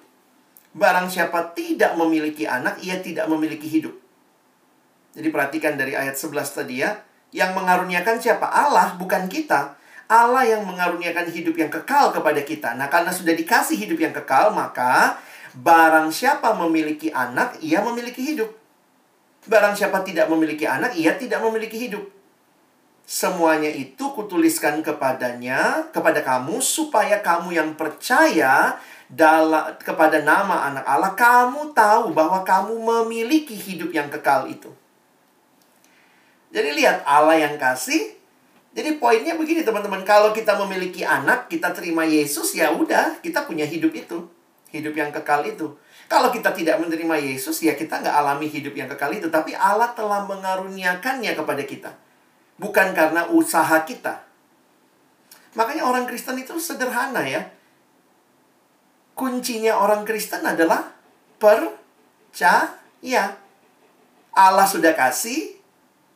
Barang 0.73 1.11
siapa 1.11 1.50
tidak 1.57 1.99
memiliki 1.99 2.47
anak, 2.47 2.78
ia 2.85 3.02
tidak 3.02 3.26
memiliki 3.26 3.66
hidup. 3.66 3.97
Jadi 5.18 5.28
perhatikan 5.35 5.75
dari 5.75 5.99
ayat 5.99 6.14
11 6.14 6.47
tadi 6.47 6.85
ya. 6.85 7.02
Yang 7.35 7.50
mengaruniakan 7.59 8.16
siapa? 8.23 8.47
Allah, 8.47 8.95
bukan 8.95 9.26
kita. 9.26 9.75
Allah 10.09 10.47
yang 10.49 10.64
mengaruniakan 10.64 11.28
hidup 11.28 11.59
yang 11.61 11.68
kekal 11.68 12.14
kepada 12.14 12.40
kita. 12.40 12.73
Nah, 12.73 12.88
karena 12.88 13.12
sudah 13.12 13.37
dikasih 13.37 13.76
hidup 13.76 14.00
yang 14.00 14.14
kekal, 14.16 14.57
maka 14.57 15.21
Barang 15.58 16.14
siapa 16.14 16.54
memiliki 16.54 17.10
anak, 17.10 17.58
ia 17.58 17.82
memiliki 17.82 18.22
hidup. 18.22 18.46
Barang 19.50 19.74
siapa 19.74 20.06
tidak 20.06 20.30
memiliki 20.30 20.62
anak, 20.70 20.94
ia 20.94 21.18
tidak 21.18 21.42
memiliki 21.42 21.74
hidup. 21.74 22.06
Semuanya 23.02 23.66
itu 23.66 24.14
kutuliskan 24.14 24.86
kepadanya, 24.86 25.90
kepada 25.90 26.22
kamu, 26.22 26.62
supaya 26.62 27.18
kamu 27.18 27.58
yang 27.58 27.70
percaya 27.74 28.78
dalam, 29.10 29.74
kepada 29.82 30.22
nama 30.22 30.70
anak 30.70 30.84
Allah, 30.86 31.12
kamu 31.18 31.74
tahu 31.74 32.14
bahwa 32.14 32.46
kamu 32.46 32.78
memiliki 32.78 33.58
hidup 33.58 33.90
yang 33.90 34.06
kekal 34.14 34.46
itu. 34.46 34.70
Jadi 36.54 36.70
lihat 36.78 37.02
Allah 37.02 37.34
yang 37.34 37.58
kasih. 37.58 38.14
Jadi 38.78 39.00
poinnya 39.02 39.34
begini 39.34 39.66
teman-teman, 39.66 40.06
kalau 40.06 40.30
kita 40.30 40.54
memiliki 40.54 41.02
anak, 41.02 41.50
kita 41.50 41.74
terima 41.74 42.06
Yesus, 42.06 42.54
ya 42.54 42.70
udah, 42.70 43.18
kita 43.26 43.42
punya 43.42 43.66
hidup 43.66 43.90
itu 43.90 44.38
hidup 44.72 44.94
yang 44.94 45.10
kekal 45.12 45.44
itu. 45.44 45.76
Kalau 46.08 46.32
kita 46.32 46.56
tidak 46.56 46.80
menerima 46.80 47.20
Yesus, 47.20 47.60
ya 47.60 47.76
kita 47.76 48.00
nggak 48.00 48.16
alami 48.16 48.48
hidup 48.48 48.72
yang 48.72 48.88
kekal 48.88 49.12
itu. 49.12 49.28
Tapi 49.28 49.52
Allah 49.52 49.92
telah 49.92 50.25
mengaruniakannya 50.25 51.32
kepada 51.37 51.62
kita. 51.68 51.90
Bukan 52.56 52.96
karena 52.96 53.28
usaha 53.28 53.84
kita. 53.84 54.25
Makanya 55.56 55.84
orang 55.84 56.08
Kristen 56.08 56.40
itu 56.40 56.56
sederhana 56.56 57.25
ya. 57.25 57.44
Kuncinya 59.12 59.76
orang 59.76 60.06
Kristen 60.08 60.46
adalah 60.46 60.94
percaya. 61.37 62.70
Allah 64.38 64.66
sudah 64.70 64.94
kasih, 64.94 65.58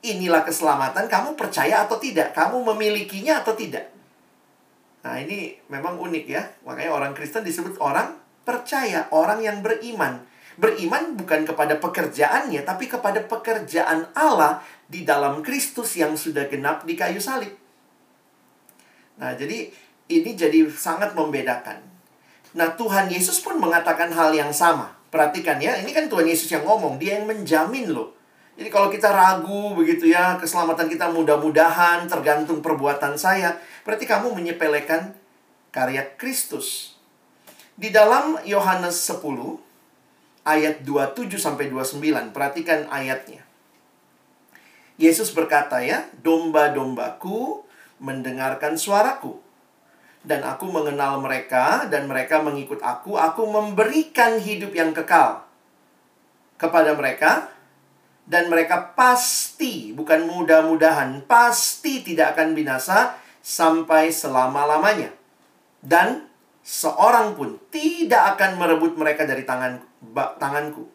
inilah 0.07 0.47
keselamatan. 0.47 1.11
Kamu 1.11 1.35
percaya 1.35 1.83
atau 1.83 1.99
tidak? 1.99 2.31
Kamu 2.33 2.63
memilikinya 2.75 3.43
atau 3.43 3.59
tidak? 3.59 3.91
Nah 5.03 5.19
ini 5.19 5.59
memang 5.67 5.99
unik 5.99 6.25
ya. 6.31 6.43
Makanya 6.63 6.95
orang 6.95 7.13
Kristen 7.13 7.43
disebut 7.43 7.75
orang 7.83 8.22
percaya, 8.43 9.09
orang 9.15 9.43
yang 9.43 9.59
beriman. 9.61 10.23
Beriman 10.59 11.17
bukan 11.17 11.49
kepada 11.49 11.81
pekerjaannya, 11.81 12.61
tapi 12.63 12.85
kepada 12.87 13.25
pekerjaan 13.25 14.13
Allah 14.13 14.61
di 14.85 15.03
dalam 15.03 15.41
Kristus 15.41 15.97
yang 15.97 16.13
sudah 16.13 16.45
genap 16.47 16.85
di 16.85 16.93
kayu 16.93 17.17
salib. 17.17 17.57
Nah, 19.17 19.33
jadi 19.33 19.73
ini 20.13 20.31
jadi 20.37 20.69
sangat 20.69 21.17
membedakan. 21.17 21.81
Nah, 22.53 22.77
Tuhan 22.77 23.09
Yesus 23.09 23.41
pun 23.41 23.57
mengatakan 23.57 24.13
hal 24.13 24.37
yang 24.37 24.53
sama. 24.53 24.93
Perhatikan 25.09 25.57
ya, 25.61 25.81
ini 25.81 25.93
kan 25.93 26.09
Tuhan 26.09 26.29
Yesus 26.29 26.53
yang 26.53 26.69
ngomong, 26.69 27.01
dia 27.01 27.21
yang 27.21 27.29
menjamin 27.29 27.93
loh. 27.93 28.13
Jadi 28.53 28.69
kalau 28.69 28.93
kita 28.93 29.09
ragu 29.09 29.73
begitu 29.73 30.13
ya, 30.13 30.37
keselamatan 30.37 30.85
kita 30.85 31.09
mudah-mudahan 31.09 32.05
tergantung 32.05 32.61
perbuatan 32.61 33.17
saya, 33.17 33.57
berarti 33.89 34.05
kamu 34.05 34.37
menyepelekan 34.37 35.17
karya 35.73 36.05
Kristus. 36.21 36.92
Di 37.73 37.89
dalam 37.89 38.37
Yohanes 38.45 39.01
10 39.09 39.25
ayat 40.45 40.85
27 40.85 41.41
sampai 41.41 41.73
29, 41.73 42.35
perhatikan 42.35 42.91
ayatnya. 42.93 43.43
Yesus 45.01 45.33
berkata 45.33 45.81
ya, 45.81 46.05
domba-dombaku 46.21 47.65
mendengarkan 48.03 48.77
suaraku 48.77 49.39
dan 50.23 50.47
aku 50.47 50.71
mengenal 50.71 51.19
mereka 51.19 51.87
dan 51.91 52.07
mereka 52.07 52.39
mengikut 52.39 52.79
aku 52.79 53.19
aku 53.19 53.43
memberikan 53.47 54.39
hidup 54.39 54.71
yang 54.71 54.95
kekal 54.95 55.43
kepada 56.59 56.95
mereka 56.95 57.51
dan 58.23 58.47
mereka 58.47 58.95
pasti 58.95 59.91
bukan 59.91 60.31
mudah-mudahan 60.31 61.27
pasti 61.27 62.07
tidak 62.07 62.39
akan 62.39 62.55
binasa 62.55 63.19
sampai 63.43 64.15
selama-lamanya 64.15 65.11
dan 65.83 66.31
seorang 66.63 67.35
pun 67.35 67.59
tidak 67.75 68.39
akan 68.39 68.59
merebut 68.59 68.95
mereka 68.95 69.27
dari 69.27 69.43
tangan 69.43 69.83
tanganku 70.39 70.87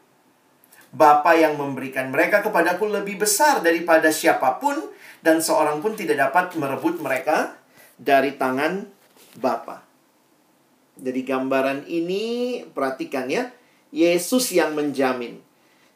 Bapa 0.88 1.36
yang 1.36 1.60
memberikan 1.60 2.10
mereka 2.10 2.40
kepadaku 2.40 2.88
lebih 2.88 3.20
besar 3.20 3.60
daripada 3.60 4.08
siapa 4.08 4.56
pun 4.58 4.80
dan 5.20 5.44
seorang 5.44 5.84
pun 5.84 5.94
tidak 6.00 6.32
dapat 6.32 6.56
merebut 6.56 7.04
mereka 7.04 7.60
dari 8.00 8.40
tangan 8.40 8.88
Bapa. 9.38 9.84
Jadi 10.98 11.22
gambaran 11.22 11.86
ini 11.86 12.66
perhatikan 12.74 13.30
ya, 13.30 13.54
Yesus 13.94 14.50
yang 14.56 14.74
menjamin. 14.74 15.38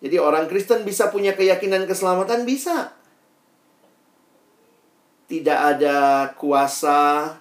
Jadi 0.02 0.18
orang 0.18 0.46
Kristen 0.46 0.86
bisa 0.86 1.10
punya 1.10 1.34
keyakinan 1.34 1.90
keselamatan 1.90 2.46
bisa. 2.46 2.94
Tidak 5.26 5.60
ada 5.78 6.30
kuasa 6.38 7.34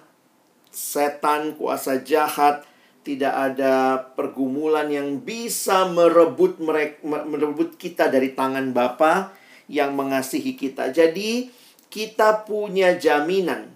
setan, 0.71 1.59
kuasa 1.59 2.01
jahat, 2.01 2.63
tidak 3.03 3.33
ada 3.33 3.99
pergumulan 4.15 4.87
yang 4.87 5.19
bisa 5.21 5.89
merebut 5.89 6.57
mereka, 6.63 7.03
merebut 7.05 7.75
kita 7.75 8.07
dari 8.07 8.31
tangan 8.31 8.71
Bapa 8.71 9.35
yang 9.67 9.93
mengasihi 9.93 10.55
kita. 10.55 10.89
Jadi 10.95 11.51
kita 11.91 12.47
punya 12.47 12.95
jaminan 12.95 13.73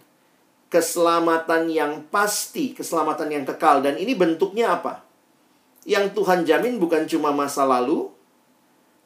keselamatan 0.71 1.71
yang 1.71 2.07
pasti, 2.11 2.75
keselamatan 2.75 3.31
yang 3.31 3.43
kekal. 3.47 3.79
Dan 3.83 3.95
ini 3.95 4.15
bentuknya 4.15 4.75
apa? 4.75 5.03
Yang 5.85 6.17
Tuhan 6.17 6.43
jamin 6.43 6.81
bukan 6.81 7.05
cuma 7.05 7.31
masa 7.31 7.63
lalu, 7.63 8.11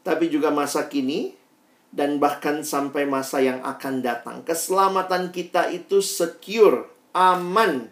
tapi 0.01 0.31
juga 0.31 0.49
masa 0.49 0.87
kini, 0.87 1.35
dan 1.89 2.21
bahkan 2.21 2.61
sampai 2.61 3.05
masa 3.05 3.41
yang 3.41 3.61
akan 3.65 4.01
datang. 4.01 4.41
Keselamatan 4.45 5.33
kita 5.33 5.69
itu 5.73 6.01
secure, 6.01 6.89
aman, 7.13 7.89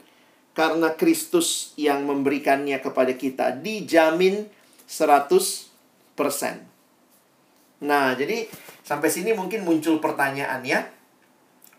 karena 0.57 0.93
Kristus 0.97 1.77
yang 1.77 2.09
memberikannya 2.09 2.81
kepada 2.81 3.13
kita. 3.13 3.53
Dijamin 3.53 4.49
100%. 4.89 5.69
Nah, 7.77 8.17
jadi 8.17 8.49
sampai 8.81 9.09
sini 9.13 9.37
mungkin 9.37 9.61
muncul 9.61 10.01
pertanyaan 10.01 10.65
ya. 10.65 10.81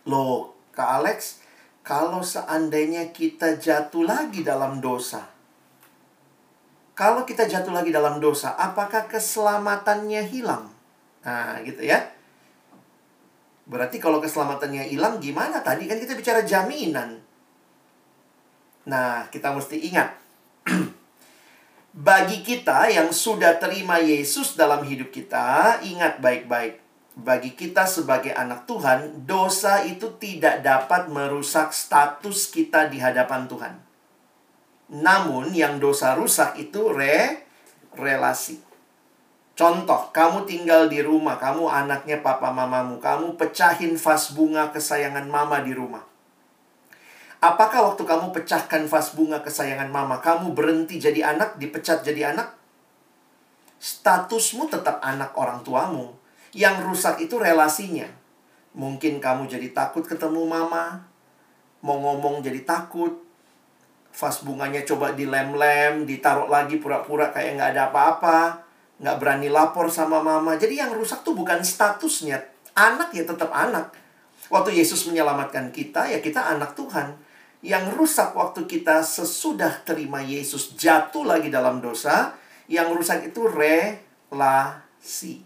Loh, 0.07 0.55
Kak 0.71 1.03
Alex, 1.03 1.43
kalau 1.83 2.23
seandainya 2.23 3.11
kita 3.11 3.59
jatuh 3.59 4.07
lagi 4.07 4.47
dalam 4.47 4.79
dosa, 4.79 5.27
kalau 6.95 7.27
kita 7.27 7.47
jatuh 7.47 7.71
lagi 7.75 7.91
dalam 7.91 8.23
dosa, 8.23 8.55
apakah 8.55 9.11
keselamatannya 9.11 10.23
hilang? 10.27 10.71
Nah, 11.23 11.59
gitu 11.67 11.83
ya. 11.83 11.99
Berarti 13.67 13.99
kalau 13.99 14.23
keselamatannya 14.23 14.87
hilang, 14.87 15.19
gimana 15.19 15.59
tadi? 15.59 15.87
Kan 15.87 15.99
kita 15.99 16.15
bicara 16.15 16.47
jaminan. 16.47 17.19
Nah, 18.89 19.29
kita 19.29 19.53
mesti 19.53 19.77
ingat. 19.85 20.17
Bagi 22.09 22.41
kita 22.41 22.89
yang 22.89 23.13
sudah 23.13 23.61
terima 23.61 24.01
Yesus 24.01 24.57
dalam 24.57 24.81
hidup 24.81 25.13
kita, 25.13 25.77
ingat 25.85 26.17
baik-baik 26.17 26.89
bagi 27.19 27.51
kita 27.51 27.83
sebagai 27.83 28.31
anak 28.31 28.63
Tuhan, 28.63 29.27
dosa 29.27 29.83
itu 29.83 30.15
tidak 30.15 30.63
dapat 30.63 31.11
merusak 31.11 31.75
status 31.75 32.47
kita 32.47 32.87
di 32.87 33.03
hadapan 33.03 33.43
Tuhan. 33.43 33.73
Namun 35.03 35.51
yang 35.51 35.77
dosa 35.83 36.15
rusak 36.15 36.55
itu 36.57 36.89
re 36.89 37.43
relasi. 37.93 38.63
Contoh, 39.53 40.07
kamu 40.15 40.47
tinggal 40.47 40.87
di 40.87 41.03
rumah, 41.03 41.35
kamu 41.35 41.67
anaknya 41.67 42.23
papa 42.23 42.55
mamamu, 42.55 43.03
kamu 43.03 43.35
pecahin 43.35 43.99
vas 43.99 44.31
bunga 44.31 44.71
kesayangan 44.71 45.27
mama 45.27 45.59
di 45.59 45.75
rumah. 45.75 46.08
Apakah 47.39 47.91
waktu 47.91 48.03
kamu 48.03 48.35
pecahkan 48.35 48.83
vas 48.91 49.15
bunga 49.15 49.39
kesayangan 49.39 49.87
mama, 49.87 50.19
kamu 50.19 50.51
berhenti 50.51 50.99
jadi 50.99 51.31
anak, 51.31 51.55
dipecat 51.55 52.03
jadi 52.03 52.35
anak? 52.35 52.51
Statusmu 53.79 54.67
tetap 54.67 54.99
anak 54.99 55.31
orang 55.39 55.63
tuamu, 55.63 56.19
yang 56.51 56.83
rusak 56.83 57.23
itu 57.23 57.39
relasinya. 57.39 58.11
Mungkin 58.75 59.23
kamu 59.23 59.47
jadi 59.47 59.71
takut 59.71 60.03
ketemu 60.03 60.43
mama, 60.43 61.07
mau 61.79 61.95
ngomong 61.95 62.43
jadi 62.43 62.59
takut, 62.67 63.23
vas 64.11 64.43
bunganya 64.43 64.83
coba 64.83 65.15
dilem-lem, 65.15 66.03
ditaruh 66.03 66.51
lagi 66.51 66.75
pura-pura 66.75 67.31
kayak 67.31 67.55
nggak 67.55 67.71
ada 67.71 67.83
apa-apa, 67.87 68.67
nggak 68.99 69.15
berani 69.15 69.47
lapor 69.47 69.87
sama 69.87 70.19
mama. 70.19 70.59
Jadi 70.59 70.75
yang 70.75 70.91
rusak 70.91 71.23
tuh 71.23 71.31
bukan 71.31 71.63
statusnya, 71.63 72.43
anak 72.75 73.15
ya 73.15 73.23
tetap 73.23 73.47
anak. 73.55 73.95
Waktu 74.51 74.75
Yesus 74.75 75.07
menyelamatkan 75.07 75.71
kita, 75.71 76.11
ya 76.11 76.19
kita 76.19 76.43
anak 76.43 76.75
Tuhan. 76.75 77.28
Yang 77.59 77.99
rusak 77.99 78.31
waktu 78.39 78.63
kita 78.63 79.03
sesudah 79.03 79.83
terima 79.83 80.23
Yesus 80.23 80.79
jatuh 80.79 81.27
lagi 81.27 81.51
dalam 81.51 81.83
dosa, 81.83 82.39
yang 82.71 82.95
rusak 82.95 83.33
itu 83.33 83.43
relasi. 83.51 85.43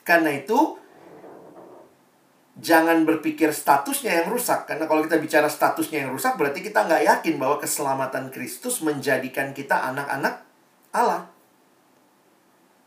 Karena 0.00 0.32
itu, 0.32 0.80
jangan 2.60 3.02
berpikir 3.04 3.50
statusnya 3.50 4.24
yang 4.24 4.28
rusak. 4.32 4.64
Karena 4.68 4.86
kalau 4.86 5.04
kita 5.04 5.18
bicara 5.20 5.48
statusnya 5.50 6.06
yang 6.06 6.12
rusak, 6.14 6.36
berarti 6.38 6.62
kita 6.62 6.86
nggak 6.86 7.04
yakin 7.04 7.34
bahwa 7.36 7.56
keselamatan 7.60 8.30
Kristus 8.32 8.80
menjadikan 8.80 9.52
kita 9.52 9.92
anak-anak 9.92 10.44
Allah. 10.94 11.26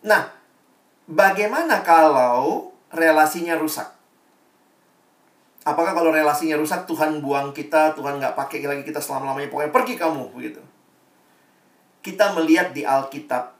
Nah, 0.08 0.32
bagaimana 1.10 1.84
kalau 1.84 2.72
relasinya 2.94 3.60
rusak? 3.60 3.97
Apakah 5.68 5.92
kalau 5.92 6.16
relasinya 6.16 6.56
rusak, 6.56 6.88
Tuhan 6.88 7.20
buang 7.20 7.52
kita, 7.52 7.92
Tuhan 7.92 8.24
nggak 8.24 8.40
pakai 8.40 8.64
lagi 8.64 8.88
kita 8.88 9.04
selama-lamanya, 9.04 9.52
pokoknya 9.52 9.76
pergi 9.76 10.00
kamu, 10.00 10.24
begitu. 10.32 10.64
Kita 12.00 12.32
melihat 12.40 12.72
di 12.72 12.88
Alkitab, 12.88 13.52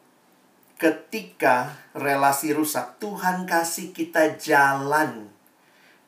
ketika 0.80 1.76
relasi 1.92 2.56
rusak, 2.56 2.96
Tuhan 3.04 3.44
kasih 3.44 3.92
kita 3.92 4.40
jalan 4.40 5.28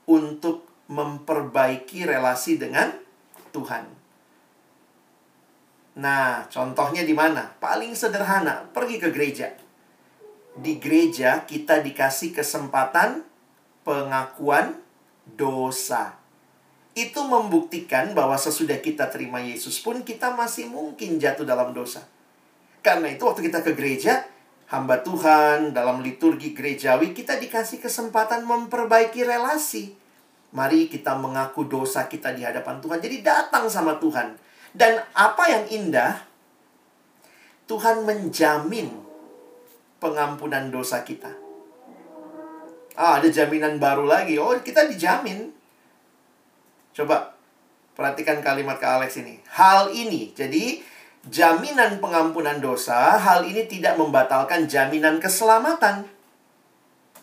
untuk 0.07 0.63
memperbaiki 0.87 2.07
relasi 2.07 2.55
dengan 2.55 2.95
Tuhan. 3.51 3.83
Nah, 5.99 6.47
contohnya 6.47 7.03
di 7.03 7.11
mana? 7.11 7.51
Paling 7.59 7.91
sederhana, 7.91 8.71
pergi 8.71 9.03
ke 9.03 9.11
gereja. 9.11 9.51
Di 10.55 10.79
gereja 10.79 11.43
kita 11.43 11.83
dikasih 11.83 12.31
kesempatan 12.31 13.27
pengakuan 13.83 14.79
dosa. 15.35 16.17
Itu 16.97 17.25
membuktikan 17.27 18.17
bahwa 18.17 18.35
sesudah 18.35 18.81
kita 18.81 19.07
terima 19.13 19.43
Yesus 19.43 19.77
pun 19.79 20.01
kita 20.01 20.33
masih 20.33 20.67
mungkin 20.71 21.21
jatuh 21.21 21.45
dalam 21.45 21.75
dosa. 21.75 22.05
Karena 22.79 23.11
itu 23.11 23.27
waktu 23.27 23.45
kita 23.51 23.59
ke 23.61 23.75
gereja, 23.75 24.25
hamba 24.71 25.01
Tuhan 25.03 25.75
dalam 25.75 25.99
liturgi 25.99 26.55
gerejawi 26.55 27.11
kita 27.11 27.37
dikasih 27.37 27.83
kesempatan 27.83 28.47
memperbaiki 28.47 29.25
relasi. 29.27 29.97
Mari 30.49 30.89
kita 30.89 31.13
mengaku 31.13 31.69
dosa 31.69 32.09
kita 32.09 32.33
di 32.33 32.41
hadapan 32.41 32.81
Tuhan. 32.81 32.97
Jadi 32.97 33.21
datang 33.21 33.69
sama 33.69 34.01
Tuhan. 34.01 34.33
Dan 34.73 34.97
apa 35.13 35.45
yang 35.45 35.65
indah, 35.69 36.25
Tuhan 37.69 38.01
menjamin 38.01 38.89
pengampunan 40.01 40.73
dosa 40.73 41.05
kita. 41.05 41.48
Ah, 42.99 43.23
ada 43.23 43.31
jaminan 43.31 43.79
baru 43.79 44.03
lagi. 44.03 44.35
Oh, 44.35 44.51
kita 44.59 44.83
dijamin. 44.91 45.55
Coba 46.91 47.31
perhatikan 47.95 48.43
kalimat 48.43 48.75
ke 48.75 48.83
Alex 48.83 49.23
ini. 49.23 49.39
Hal 49.55 49.95
ini, 49.95 50.35
jadi 50.35 50.83
jaminan 51.23 52.03
pengampunan 52.03 52.59
dosa, 52.59 53.15
hal 53.15 53.47
ini 53.47 53.71
tidak 53.71 53.95
membatalkan 53.95 54.67
jaminan 54.67 55.23
keselamatan. 55.23 56.11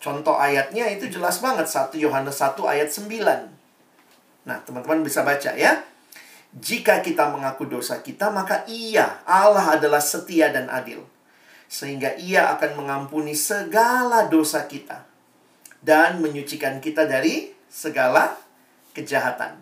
Contoh 0.01 0.41
ayatnya 0.41 0.89
itu 0.89 1.13
jelas 1.13 1.45
banget 1.45 1.69
1 1.69 1.93
Yohanes 2.01 2.41
1 2.41 2.57
ayat 2.65 2.89
9. 2.89 4.49
Nah, 4.49 4.57
teman-teman 4.65 5.05
bisa 5.05 5.29
baca 5.29 5.53
ya. 5.53 5.85
Jika 6.57 7.05
kita 7.05 7.29
mengaku 7.29 7.69
dosa 7.69 8.01
kita, 8.01 8.33
maka 8.33 8.65
Ia, 8.65 9.21
Allah 9.29 9.77
adalah 9.77 10.01
setia 10.01 10.49
dan 10.49 10.73
adil, 10.73 11.05
sehingga 11.69 12.17
Ia 12.17 12.57
akan 12.57 12.81
mengampuni 12.81 13.37
segala 13.37 14.25
dosa 14.33 14.65
kita 14.65 15.16
dan 15.85 16.21
menyucikan 16.21 16.81
kita 16.81 17.05
dari 17.05 17.53
segala 17.69 18.37
kejahatan. 18.97 19.61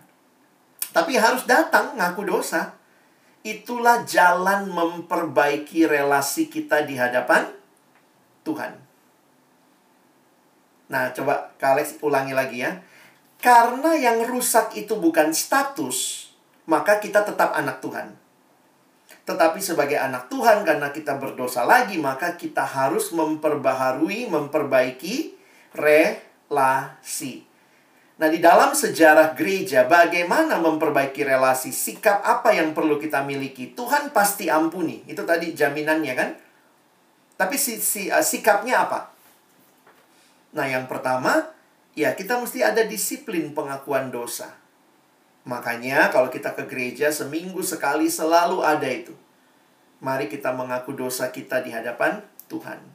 Tapi 0.95 1.19
harus 1.19 1.43
datang 1.43 1.99
ngaku 1.99 2.23
dosa. 2.23 2.71
Itulah 3.45 4.07
jalan 4.07 4.71
memperbaiki 4.71 5.85
relasi 5.85 6.49
kita 6.49 6.81
di 6.87 6.97
hadapan 6.97 7.45
Tuhan. 8.41 8.73
Nah, 10.89 11.13
coba 11.13 11.53
Kak 11.59 12.01
ulangi 12.01 12.33
lagi 12.33 12.63
ya. 12.63 12.79
Karena 13.37 13.93
yang 13.93 14.25
rusak 14.25 14.73
itu 14.73 14.97
bukan 14.97 15.29
status, 15.35 16.31
maka 16.65 16.97
kita 16.97 17.21
tetap 17.21 17.53
anak 17.53 17.83
Tuhan. 17.83 18.17
Tetapi 19.25 19.59
sebagai 19.61 19.97
anak 20.01 20.29
Tuhan, 20.33 20.65
karena 20.65 20.89
kita 20.89 21.17
berdosa 21.17 21.65
lagi, 21.65 22.01
maka 22.01 22.37
kita 22.37 22.65
harus 22.65 23.13
memperbaharui, 23.13 24.29
memperbaiki 24.29 25.34
relasi. 25.75 27.45
Nah, 28.15 28.31
di 28.31 28.39
dalam 28.39 28.71
sejarah 28.71 29.35
gereja, 29.35 29.83
bagaimana 29.91 30.55
memperbaiki 30.63 31.27
relasi, 31.27 31.75
sikap 31.75 32.23
apa 32.23 32.55
yang 32.55 32.71
perlu 32.71 32.95
kita 32.95 33.27
miliki, 33.27 33.75
Tuhan 33.75 34.15
pasti 34.15 34.47
ampuni. 34.47 35.03
Itu 35.03 35.27
tadi 35.27 35.51
jaminannya 35.51 36.13
kan? 36.15 36.29
Tapi 37.35 37.59
si, 37.59 37.75
si, 37.83 38.07
uh, 38.07 38.23
sikapnya 38.23 38.87
apa? 38.87 39.11
Nah, 40.55 40.63
yang 40.63 40.87
pertama, 40.87 41.51
ya 41.91 42.15
kita 42.15 42.39
mesti 42.39 42.63
ada 42.63 42.87
disiplin 42.87 43.51
pengakuan 43.51 44.07
dosa. 44.07 44.55
Makanya 45.43 46.07
kalau 46.09 46.31
kita 46.31 46.55
ke 46.55 46.63
gereja 46.71 47.11
seminggu 47.11 47.59
sekali 47.59 48.07
selalu 48.07 48.63
ada 48.63 48.87
itu. 48.87 49.11
Mari 49.99 50.31
kita 50.31 50.55
mengaku 50.55 50.95
dosa 50.95 51.35
kita 51.35 51.59
di 51.59 51.75
hadapan 51.75 52.23
Tuhan. 52.47 52.94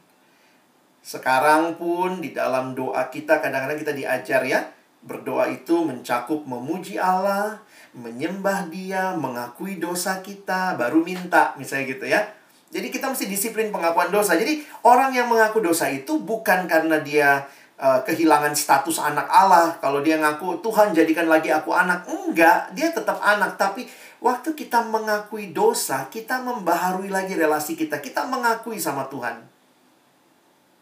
Sekarang 1.01 1.81
pun 1.81 2.21
di 2.21 2.37
dalam 2.37 2.77
doa 2.77 3.09
kita 3.09 3.41
kadang-kadang 3.41 3.81
kita 3.81 3.93
diajar 3.97 4.43
ya, 4.45 4.61
Berdoa 5.01 5.49
itu 5.49 5.81
mencakup 5.81 6.45
memuji 6.45 7.01
Allah, 7.01 7.57
menyembah 7.97 8.69
Dia, 8.69 9.17
mengakui 9.17 9.81
dosa 9.81 10.21
kita, 10.21 10.77
baru 10.77 11.01
minta, 11.01 11.57
misalnya 11.57 11.89
gitu 11.89 12.05
ya. 12.05 12.21
Jadi 12.69 12.93
kita 12.93 13.09
mesti 13.09 13.25
disiplin 13.25 13.73
pengakuan 13.73 14.13
dosa. 14.13 14.37
Jadi 14.37 14.61
orang 14.85 15.17
yang 15.17 15.27
mengaku 15.33 15.65
dosa 15.65 15.89
itu 15.89 16.21
bukan 16.21 16.69
karena 16.69 17.01
dia 17.01 17.49
uh, 17.81 18.05
kehilangan 18.05 18.53
status 18.53 19.01
anak 19.01 19.25
Allah. 19.27 19.81
Kalau 19.81 20.05
dia 20.05 20.21
ngaku 20.21 20.61
Tuhan 20.61 20.93
jadikan 20.93 21.33
lagi 21.33 21.49
aku 21.49 21.73
anak, 21.73 22.05
enggak, 22.05 22.71
dia 22.77 22.93
tetap 22.93 23.19
anak. 23.25 23.57
Tapi 23.57 23.89
waktu 24.21 24.53
kita 24.53 24.85
mengakui 24.85 25.57
dosa, 25.57 26.13
kita 26.13 26.45
membaharui 26.45 27.09
lagi 27.09 27.35
relasi 27.35 27.73
kita. 27.73 27.99
Kita 28.05 28.29
mengakui 28.29 28.77
sama 28.77 29.09
Tuhan. 29.09 29.50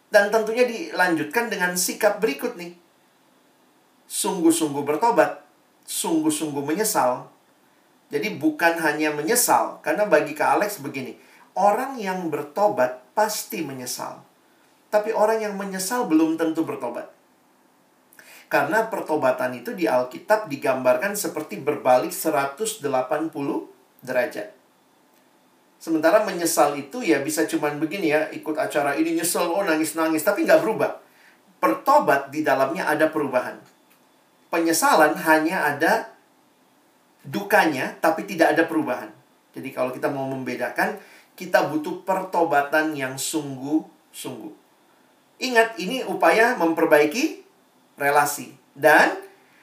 Dan 0.09 0.33
tentunya 0.33 0.65
dilanjutkan 0.65 1.53
dengan 1.53 1.77
sikap 1.77 2.17
berikut 2.19 2.57
nih 2.57 2.73
sungguh-sungguh 4.09 4.83
bertobat, 4.83 5.45
sungguh-sungguh 5.85 6.65
menyesal. 6.65 7.29
Jadi 8.09 8.41
bukan 8.41 8.81
hanya 8.81 9.13
menyesal, 9.13 9.85
karena 9.85 10.09
bagi 10.09 10.33
Kak 10.33 10.59
Alex 10.59 10.81
begini, 10.81 11.13
orang 11.53 12.01
yang 12.01 12.33
bertobat 12.33 13.05
pasti 13.13 13.61
menyesal. 13.61 14.25
Tapi 14.89 15.13
orang 15.13 15.45
yang 15.45 15.55
menyesal 15.61 16.09
belum 16.09 16.41
tentu 16.41 16.65
bertobat. 16.65 17.13
Karena 18.49 18.89
pertobatan 18.89 19.61
itu 19.61 19.77
di 19.77 19.85
Alkitab 19.85 20.49
digambarkan 20.49 21.13
seperti 21.13 21.61
berbalik 21.61 22.09
180 22.09 22.81
derajat. 24.01 24.58
Sementara 25.79 26.27
menyesal 26.27 26.75
itu 26.75 27.01
ya 27.07 27.23
bisa 27.23 27.47
cuman 27.47 27.79
begini 27.79 28.11
ya, 28.11 28.27
ikut 28.35 28.59
acara 28.59 28.99
ini 28.99 29.15
nyesel, 29.15 29.47
oh 29.47 29.63
nangis-nangis, 29.63 30.27
tapi 30.27 30.43
nggak 30.43 30.61
berubah. 30.61 30.99
Pertobat 31.59 32.35
di 32.35 32.43
dalamnya 32.43 32.87
ada 32.91 33.11
perubahan 33.11 33.59
penyesalan 34.49 35.17
hanya 35.17 35.77
ada 35.77 35.93
dukanya, 37.25 37.97
tapi 38.01 38.25
tidak 38.25 38.57
ada 38.57 38.65
perubahan. 38.65 39.13
Jadi 39.53 39.69
kalau 39.73 39.93
kita 39.93 40.09
mau 40.09 40.29
membedakan, 40.29 40.97
kita 41.37 41.69
butuh 41.69 42.05
pertobatan 42.05 42.97
yang 42.97 43.17
sungguh-sungguh. 43.17 44.53
Ingat, 45.39 45.79
ini 45.79 46.03
upaya 46.03 46.59
memperbaiki 46.59 47.45
relasi. 48.01 48.57
Dan 48.75 49.15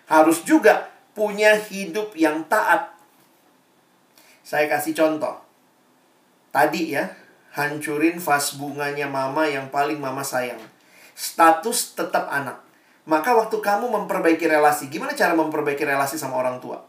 harus 0.08 0.44
juga 0.46 0.92
punya 1.16 1.58
hidup 1.58 2.14
yang 2.16 2.46
taat. 2.48 2.94
Saya 4.46 4.70
kasih 4.70 4.94
contoh. 4.94 5.45
Tadi 6.56 6.96
ya, 6.96 7.04
hancurin 7.52 8.16
vas 8.16 8.56
bunganya 8.56 9.12
mama 9.12 9.44
yang 9.44 9.68
paling 9.68 10.00
mama 10.00 10.24
sayang. 10.24 10.64
Status 11.12 12.00
tetap 12.00 12.32
anak. 12.32 12.64
Maka 13.04 13.36
waktu 13.36 13.60
kamu 13.60 13.92
memperbaiki 13.92 14.48
relasi, 14.48 14.88
gimana 14.88 15.12
cara 15.12 15.36
memperbaiki 15.36 15.84
relasi 15.84 16.16
sama 16.16 16.40
orang 16.40 16.64
tua? 16.64 16.80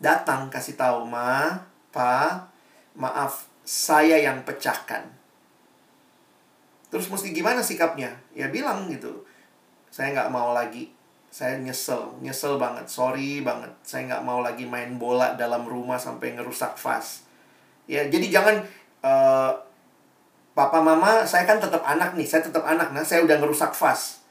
Datang 0.00 0.48
kasih 0.48 0.72
tahu, 0.72 1.04
"Ma, 1.04 1.52
Pa, 1.92 2.48
maaf, 2.96 3.44
saya 3.60 4.16
yang 4.16 4.40
pecahkan." 4.40 5.04
Terus 6.88 7.12
mesti 7.12 7.36
gimana 7.36 7.60
sikapnya? 7.60 8.16
Ya 8.32 8.48
bilang 8.48 8.88
gitu. 8.88 9.20
Saya 9.92 10.16
nggak 10.16 10.32
mau 10.32 10.56
lagi. 10.56 10.96
Saya 11.28 11.60
nyesel, 11.60 12.08
nyesel 12.24 12.56
banget, 12.56 12.88
sorry 12.88 13.44
banget. 13.44 13.68
Saya 13.84 14.08
nggak 14.08 14.24
mau 14.24 14.40
lagi 14.40 14.64
main 14.64 14.96
bola 14.96 15.36
dalam 15.36 15.68
rumah 15.68 16.00
sampai 16.00 16.32
ngerusak 16.32 16.80
vas. 16.80 17.25
Ya, 17.86 18.06
jadi 18.06 18.26
jangan 18.28 18.56
uh, 19.02 19.52
Papa 20.56 20.80
mama, 20.80 21.20
saya 21.28 21.44
kan 21.44 21.60
tetap 21.60 21.84
anak 21.84 22.16
nih, 22.16 22.24
saya 22.24 22.40
tetap 22.40 22.64
anak. 22.64 22.88
Nah, 22.90 23.04
saya 23.04 23.20
udah 23.22 23.36
ngerusak 23.38 23.76
vas 23.76 24.26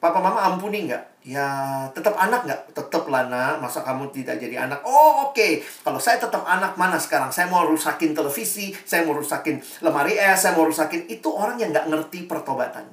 Papa 0.00 0.16
mama 0.16 0.40
ampuni 0.40 0.88
nggak? 0.88 1.28
Ya 1.28 1.44
tetap 1.92 2.16
anak 2.16 2.48
nggak? 2.48 2.72
Tetap 2.72 3.04
lah 3.12 3.28
nak. 3.28 3.60
Masa 3.60 3.84
kamu 3.84 4.08
tidak 4.08 4.40
jadi 4.40 4.64
anak? 4.64 4.80
Oh 4.80 5.28
oke. 5.28 5.36
Okay. 5.36 5.60
Kalau 5.60 6.00
saya 6.00 6.16
tetap 6.16 6.40
anak 6.48 6.72
mana 6.80 6.96
sekarang? 6.96 7.28
Saya 7.28 7.52
mau 7.52 7.68
rusakin 7.68 8.16
televisi. 8.16 8.72
Saya 8.72 9.04
mau 9.04 9.12
rusakin 9.12 9.60
lemari 9.84 10.16
es. 10.16 10.40
Saya 10.40 10.56
mau 10.56 10.64
rusakin. 10.64 11.04
Itu 11.04 11.36
orang 11.36 11.60
yang 11.60 11.76
nggak 11.76 11.92
ngerti 11.92 12.24
pertobatan. 12.24 12.88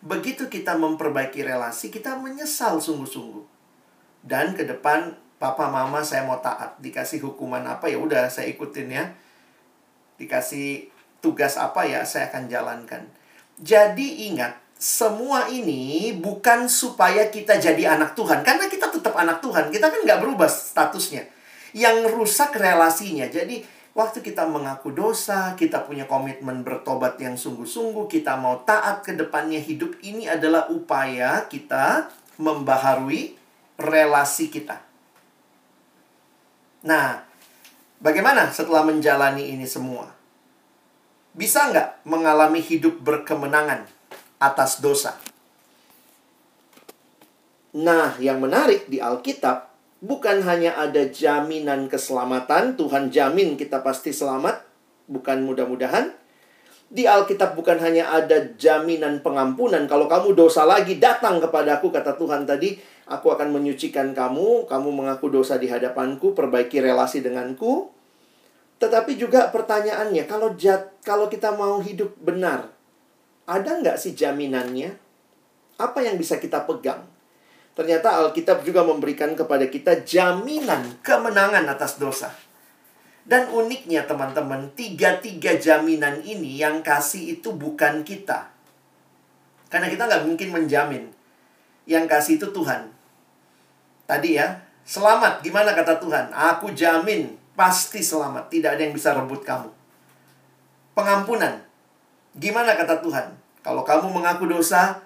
Begitu 0.00 0.48
kita 0.48 0.80
memperbaiki 0.80 1.44
relasi, 1.44 1.92
kita 1.92 2.16
menyesal 2.16 2.80
sungguh-sungguh. 2.80 3.44
Dan 4.24 4.56
ke 4.56 4.64
depan 4.64 5.12
papa 5.40 5.72
mama 5.72 6.04
saya 6.04 6.28
mau 6.28 6.38
taat. 6.44 6.76
Dikasih 6.84 7.24
hukuman 7.24 7.64
apa 7.64 7.88
ya 7.88 7.96
udah 7.96 8.28
saya 8.28 8.52
ikutin 8.52 8.88
ya. 8.92 9.04
Dikasih 10.20 10.92
tugas 11.24 11.56
apa 11.56 11.88
ya 11.88 12.04
saya 12.04 12.28
akan 12.28 12.52
jalankan. 12.52 13.08
Jadi 13.56 14.28
ingat 14.28 14.60
semua 14.76 15.48
ini 15.52 16.12
bukan 16.16 16.68
supaya 16.68 17.32
kita 17.32 17.56
jadi 17.56 17.96
anak 17.96 18.12
Tuhan. 18.12 18.44
Karena 18.44 18.68
kita 18.68 18.92
tetap 18.92 19.16
anak 19.16 19.40
Tuhan. 19.40 19.72
Kita 19.72 19.88
kan 19.88 20.00
nggak 20.04 20.20
berubah 20.20 20.48
statusnya. 20.48 21.24
Yang 21.72 22.12
rusak 22.16 22.56
relasinya. 22.56 23.28
Jadi, 23.30 23.62
waktu 23.94 24.24
kita 24.24 24.48
mengaku 24.48 24.90
dosa, 24.90 25.54
kita 25.54 25.86
punya 25.86 26.08
komitmen 26.08 26.66
bertobat 26.66 27.20
yang 27.22 27.38
sungguh-sungguh, 27.38 28.10
kita 28.10 28.34
mau 28.40 28.64
taat 28.66 29.06
ke 29.06 29.14
depannya 29.14 29.62
hidup 29.62 30.00
ini 30.02 30.26
adalah 30.26 30.66
upaya 30.72 31.46
kita 31.46 32.10
membaharui 32.40 33.38
relasi 33.78 34.50
kita. 34.50 34.89
Nah, 36.86 37.20
bagaimana 38.00 38.48
setelah 38.52 38.84
menjalani 38.84 39.52
ini 39.52 39.64
semua? 39.68 40.08
Bisa 41.36 41.70
nggak 41.70 42.04
mengalami 42.08 42.58
hidup 42.58 43.00
berkemenangan? 43.00 44.00
atas 44.40 44.80
dosa. 44.80 45.20
Nah, 47.76 48.16
yang 48.18 48.42
menarik 48.42 48.88
di 48.90 48.98
Alkitab 48.98 49.70
bukan 50.02 50.42
hanya 50.42 50.74
ada 50.80 51.06
jaminan 51.06 51.86
keselamatan, 51.86 52.74
Tuhan 52.74 53.12
jamin 53.12 53.54
kita 53.54 53.84
pasti 53.84 54.10
selamat, 54.10 54.64
bukan 55.06 55.44
mudah-mudahan. 55.46 56.10
Di 56.90 57.06
Alkitab 57.06 57.54
bukan 57.54 57.78
hanya 57.78 58.10
ada 58.10 58.50
jaminan 58.58 59.22
pengampunan. 59.22 59.86
Kalau 59.86 60.10
kamu 60.10 60.34
dosa 60.34 60.66
lagi, 60.66 60.98
datang 60.98 61.38
kepadaku, 61.38 61.94
kata 61.94 62.18
Tuhan 62.18 62.42
tadi. 62.42 62.74
Aku 63.10 63.34
akan 63.34 63.50
menyucikan 63.50 64.14
kamu, 64.14 64.70
kamu 64.70 64.88
mengaku 64.94 65.34
dosa 65.34 65.58
di 65.58 65.66
hadapanku, 65.66 66.30
perbaiki 66.30 66.78
relasi 66.78 67.18
denganku. 67.18 67.90
Tetapi 68.78 69.18
juga 69.18 69.50
pertanyaannya, 69.50 70.30
kalau 70.30 70.54
jat, 70.54 70.94
kalau 71.02 71.26
kita 71.26 71.50
mau 71.50 71.82
hidup 71.82 72.14
benar, 72.22 72.70
ada 73.50 73.70
nggak 73.82 73.98
sih 73.98 74.14
jaminannya? 74.14 74.94
Apa 75.82 76.06
yang 76.06 76.14
bisa 76.14 76.38
kita 76.38 76.62
pegang? 76.70 77.02
Ternyata 77.74 78.22
Alkitab 78.22 78.62
juga 78.62 78.86
memberikan 78.86 79.34
kepada 79.34 79.66
kita 79.66 80.06
jaminan 80.06 81.02
kemenangan 81.02 81.66
atas 81.66 81.98
dosa. 81.98 82.30
Dan 83.26 83.50
uniknya 83.50 84.06
teman-teman, 84.06 84.70
tiga-tiga 84.78 85.58
jaminan 85.58 86.22
ini 86.22 86.62
yang 86.62 86.86
kasih 86.86 87.38
itu 87.38 87.50
bukan 87.50 88.06
kita. 88.06 88.54
Karena 89.66 89.90
kita 89.90 90.06
nggak 90.06 90.24
mungkin 90.30 90.48
menjamin. 90.54 91.04
Yang 91.90 92.04
kasih 92.06 92.34
itu 92.38 92.46
Tuhan. 92.54 92.99
Tadi 94.10 94.34
ya, 94.34 94.58
Selamat, 94.90 95.38
gimana 95.38 95.70
kata 95.70 96.02
Tuhan? 96.02 96.34
Aku 96.34 96.74
jamin 96.74 97.38
pasti 97.54 98.02
selamat, 98.02 98.50
tidak 98.50 98.74
ada 98.74 98.82
yang 98.82 98.90
bisa 98.90 99.14
rebut 99.14 99.46
kamu. 99.46 99.70
Pengampunan, 100.98 101.62
gimana 102.34 102.74
kata 102.74 102.98
Tuhan? 102.98 103.30
Kalau 103.62 103.86
kamu 103.86 104.10
mengaku 104.10 104.50
dosa, 104.50 104.98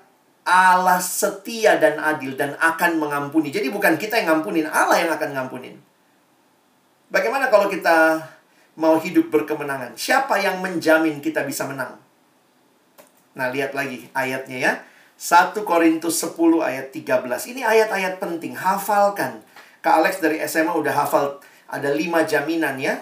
Allah 0.48 0.96
setia 1.04 1.76
dan 1.76 2.00
adil 2.00 2.32
dan 2.32 2.56
akan 2.56 2.96
mengampuni. 2.96 3.52
Jadi 3.52 3.68
bukan 3.68 4.00
kita 4.00 4.24
yang 4.24 4.40
ngampunin, 4.40 4.64
Allah 4.72 4.96
yang 4.96 5.12
akan 5.12 5.36
ngampunin. 5.36 5.76
Bagaimana 7.12 7.52
kalau 7.52 7.68
kita 7.68 8.24
mau 8.80 8.96
hidup 8.96 9.28
berkemenangan? 9.28 10.00
Siapa 10.00 10.40
yang 10.40 10.64
menjamin 10.64 11.20
kita 11.20 11.44
bisa 11.44 11.68
menang? 11.68 12.00
Nah, 13.36 13.52
lihat 13.52 13.76
lagi 13.76 14.08
ayatnya 14.16 14.56
ya. 14.56 14.72
1 15.14 15.54
Korintus 15.62 16.18
10 16.20 16.34
ayat 16.58 16.90
13. 16.90 17.50
Ini 17.54 17.62
ayat-ayat 17.62 18.18
penting, 18.18 18.58
hafalkan. 18.58 19.40
Kak 19.78 20.02
Alex 20.02 20.18
dari 20.18 20.42
SMA 20.42 20.74
udah 20.74 20.94
hafal 20.94 21.38
ada 21.70 21.88
5 21.92 22.26
jaminan 22.26 22.76
ya. 22.80 22.98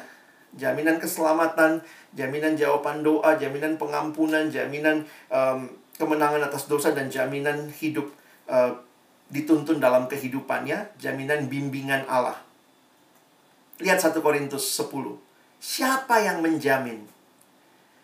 Jaminan 0.52 1.00
keselamatan, 1.00 1.80
jaminan 2.12 2.52
jawaban 2.52 3.00
doa, 3.00 3.40
jaminan 3.40 3.80
pengampunan, 3.80 4.52
jaminan 4.52 5.00
um, 5.32 5.64
kemenangan 5.96 6.44
atas 6.44 6.68
dosa 6.68 6.92
dan 6.92 7.08
jaminan 7.08 7.72
hidup 7.80 8.12
uh, 8.52 8.76
dituntun 9.32 9.80
dalam 9.80 10.04
kehidupannya, 10.12 11.00
jaminan 11.00 11.48
bimbingan 11.48 12.04
Allah. 12.04 12.36
Lihat 13.80 14.04
1 14.04 14.20
Korintus 14.20 14.76
10. 14.76 14.92
Siapa 15.56 16.20
yang 16.20 16.44
menjamin? 16.44 17.00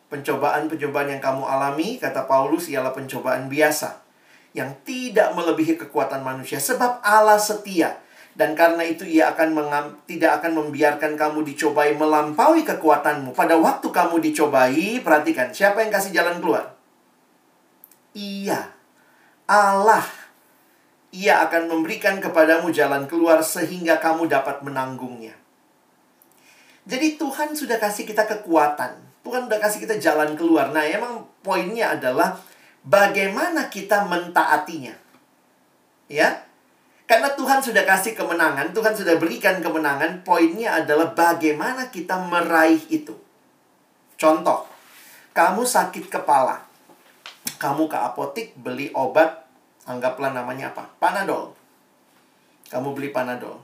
Pencobaan-pencobaan 0.08 1.12
yang 1.12 1.20
kamu 1.20 1.44
alami, 1.44 2.00
kata 2.00 2.24
Paulus, 2.24 2.72
ialah 2.72 2.96
pencobaan 2.96 3.52
biasa. 3.52 4.00
Yang 4.56 4.70
tidak 4.88 5.36
melebihi 5.36 5.76
kekuatan 5.76 6.24
manusia. 6.24 6.56
Sebab 6.56 7.04
Allah 7.04 7.36
setia. 7.36 8.00
Dan 8.38 8.54
karena 8.54 8.86
itu 8.86 9.02
ia 9.02 9.34
akan 9.34 9.50
mengam, 9.50 9.86
tidak 10.06 10.40
akan 10.40 10.62
membiarkan 10.62 11.18
kamu 11.18 11.42
dicobai 11.42 11.98
melampaui 11.98 12.62
kekuatanmu. 12.62 13.34
Pada 13.34 13.58
waktu 13.58 13.90
kamu 13.90 14.22
dicobai, 14.30 15.02
perhatikan, 15.02 15.50
siapa 15.50 15.82
yang 15.82 15.90
kasih 15.90 16.14
jalan 16.14 16.38
keluar? 16.38 16.78
Iya, 18.14 18.70
Allah. 19.50 20.06
Ia 21.10 21.50
akan 21.50 21.72
memberikan 21.72 22.20
kepadamu 22.20 22.70
jalan 22.70 23.10
keluar 23.10 23.40
sehingga 23.40 23.98
kamu 23.98 24.28
dapat 24.30 24.60
menanggungnya. 24.60 25.34
Jadi 26.88 27.18
Tuhan 27.20 27.56
sudah 27.56 27.80
kasih 27.80 28.06
kita 28.06 28.24
kekuatan. 28.24 29.07
Tuhan 29.28 29.44
sudah 29.44 29.60
kasih 29.60 29.84
kita 29.84 30.00
jalan 30.00 30.32
keluar. 30.40 30.72
Nah, 30.72 30.88
emang 30.88 31.20
poinnya 31.44 31.92
adalah 31.92 32.40
bagaimana 32.80 33.68
kita 33.68 34.08
mentaatinya. 34.08 34.96
Ya. 36.08 36.48
Karena 37.04 37.32
Tuhan 37.36 37.60
sudah 37.60 37.84
kasih 37.88 38.16
kemenangan, 38.16 38.72
Tuhan 38.72 38.92
sudah 38.92 39.16
berikan 39.16 39.60
kemenangan, 39.60 40.24
poinnya 40.24 40.80
adalah 40.80 41.12
bagaimana 41.12 41.88
kita 41.88 42.20
meraih 42.20 42.80
itu. 42.88 43.16
Contoh, 44.20 44.68
kamu 45.32 45.64
sakit 45.64 46.12
kepala 46.12 46.68
kamu 47.58 47.90
ke 47.90 47.98
apotik 47.98 48.48
beli 48.54 48.92
obat, 48.94 49.48
anggaplah 49.88 50.30
namanya 50.30 50.70
apa? 50.70 50.86
Panadol. 51.02 51.56
Kamu 52.70 52.94
beli 52.94 53.10
Panadol. 53.10 53.58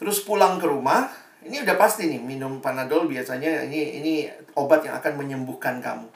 Terus 0.00 0.24
pulang 0.26 0.58
ke 0.58 0.66
rumah, 0.66 1.06
ini 1.46 1.56
udah 1.64 1.76
pasti 1.80 2.12
nih 2.12 2.20
minum 2.20 2.60
Panadol 2.60 3.08
biasanya 3.08 3.64
ini 3.64 4.02
ini 4.02 4.12
obat 4.56 4.84
yang 4.84 4.96
akan 5.00 5.16
menyembuhkan 5.16 5.80
kamu. 5.80 6.08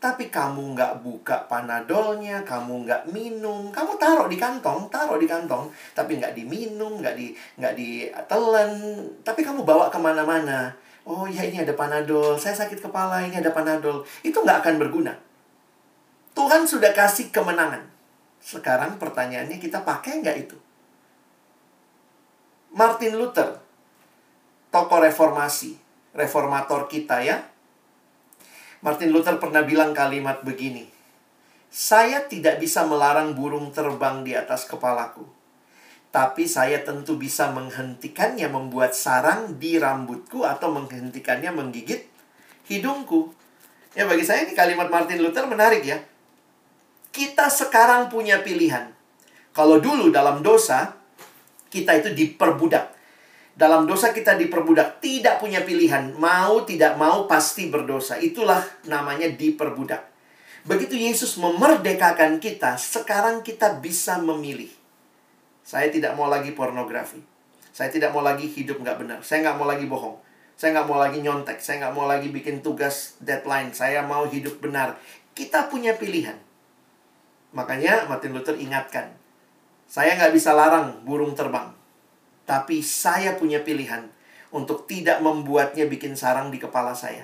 Tapi 0.00 0.32
kamu 0.32 0.72
nggak 0.72 1.04
buka 1.04 1.44
panadolnya, 1.44 2.40
kamu 2.40 2.88
nggak 2.88 3.12
minum, 3.12 3.68
kamu 3.68 4.00
taruh 4.00 4.32
di 4.32 4.40
kantong, 4.40 4.88
taruh 4.88 5.20
di 5.20 5.28
kantong, 5.28 5.68
tapi 5.92 6.16
nggak 6.16 6.32
diminum, 6.32 7.04
nggak 7.04 7.12
di 7.20 7.36
nggak 7.60 7.76
ditelan, 7.76 8.72
tapi 9.20 9.44
kamu 9.44 9.60
bawa 9.60 9.92
ke 9.92 10.00
mana-mana. 10.00 10.72
Oh 11.04 11.28
ya 11.28 11.44
ini 11.44 11.60
ada 11.60 11.76
panadol, 11.76 12.40
saya 12.40 12.56
sakit 12.56 12.80
kepala, 12.80 13.20
ini 13.28 13.44
ada 13.44 13.52
panadol. 13.52 14.00
Itu 14.24 14.40
nggak 14.40 14.64
akan 14.64 14.74
berguna. 14.80 15.12
Tuhan 16.32 16.64
sudah 16.64 16.96
kasih 16.96 17.28
kemenangan. 17.28 17.84
Sekarang 18.40 18.96
pertanyaannya 18.96 19.60
kita 19.60 19.84
pakai 19.84 20.24
nggak 20.24 20.36
itu? 20.48 20.56
Martin 22.72 23.20
Luther, 23.20 23.60
tokoh 24.70 25.02
reformasi, 25.02 25.74
reformator 26.14 26.86
kita 26.86 27.22
ya. 27.22 27.46
Martin 28.80 29.12
Luther 29.12 29.36
pernah 29.36 29.60
bilang 29.66 29.92
kalimat 29.92 30.40
begini. 30.40 30.88
Saya 31.70 32.26
tidak 32.26 32.58
bisa 32.58 32.82
melarang 32.88 33.36
burung 33.36 33.70
terbang 33.70 34.26
di 34.26 34.34
atas 34.34 34.66
kepalaku. 34.66 35.22
Tapi 36.10 36.50
saya 36.50 36.82
tentu 36.82 37.14
bisa 37.14 37.54
menghentikannya 37.54 38.50
membuat 38.50 38.98
sarang 38.98 39.62
di 39.62 39.78
rambutku 39.78 40.42
atau 40.42 40.74
menghentikannya 40.74 41.54
menggigit 41.54 42.10
hidungku. 42.66 43.30
Ya 43.94 44.10
bagi 44.10 44.26
saya 44.26 44.42
ini 44.42 44.58
kalimat 44.58 44.90
Martin 44.90 45.22
Luther 45.22 45.46
menarik 45.46 45.86
ya. 45.86 46.02
Kita 47.14 47.46
sekarang 47.46 48.10
punya 48.10 48.42
pilihan. 48.42 48.90
Kalau 49.54 49.78
dulu 49.78 50.10
dalam 50.10 50.42
dosa, 50.42 50.94
kita 51.70 51.98
itu 52.02 52.10
diperbudak. 52.14 52.99
Dalam 53.56 53.84
dosa 53.84 54.14
kita 54.14 54.38
diperbudak, 54.38 55.02
tidak 55.02 55.42
punya 55.42 55.60
pilihan. 55.66 56.16
Mau 56.16 56.64
tidak 56.64 56.96
mau 56.96 57.26
pasti 57.26 57.68
berdosa. 57.68 58.16
Itulah 58.16 58.62
namanya 58.88 59.28
diperbudak. 59.28 60.10
Begitu 60.64 60.96
Yesus 60.96 61.40
memerdekakan 61.40 62.36
kita, 62.36 62.76
sekarang 62.76 63.40
kita 63.40 63.80
bisa 63.80 64.20
memilih. 64.20 64.68
Saya 65.64 65.88
tidak 65.88 66.16
mau 66.16 66.28
lagi 66.28 66.52
pornografi. 66.52 67.20
Saya 67.70 67.88
tidak 67.88 68.12
mau 68.12 68.20
lagi 68.20 68.44
hidup 68.44 68.82
nggak 68.82 68.96
benar. 69.00 69.18
Saya 69.24 69.46
nggak 69.46 69.56
mau 69.56 69.68
lagi 69.68 69.86
bohong. 69.88 70.18
Saya 70.58 70.76
nggak 70.76 70.88
mau 70.90 70.98
lagi 71.00 71.18
nyontek. 71.24 71.58
Saya 71.64 71.86
nggak 71.86 71.94
mau 71.96 72.04
lagi 72.04 72.28
bikin 72.28 72.60
tugas 72.60 73.16
deadline. 73.22 73.72
Saya 73.72 74.04
mau 74.04 74.28
hidup 74.28 74.60
benar. 74.60 75.00
Kita 75.32 75.72
punya 75.72 75.96
pilihan. 75.96 76.36
Makanya 77.56 78.06
Martin 78.06 78.36
Luther 78.36 78.54
ingatkan, 78.54 79.10
saya 79.90 80.14
nggak 80.14 80.34
bisa 80.34 80.54
larang 80.54 81.02
burung 81.02 81.34
terbang. 81.34 81.79
Tapi 82.50 82.82
saya 82.82 83.38
punya 83.38 83.62
pilihan 83.62 84.10
untuk 84.50 84.90
tidak 84.90 85.22
membuatnya 85.22 85.86
bikin 85.86 86.18
sarang 86.18 86.50
di 86.50 86.58
kepala 86.58 86.90
saya. 86.90 87.22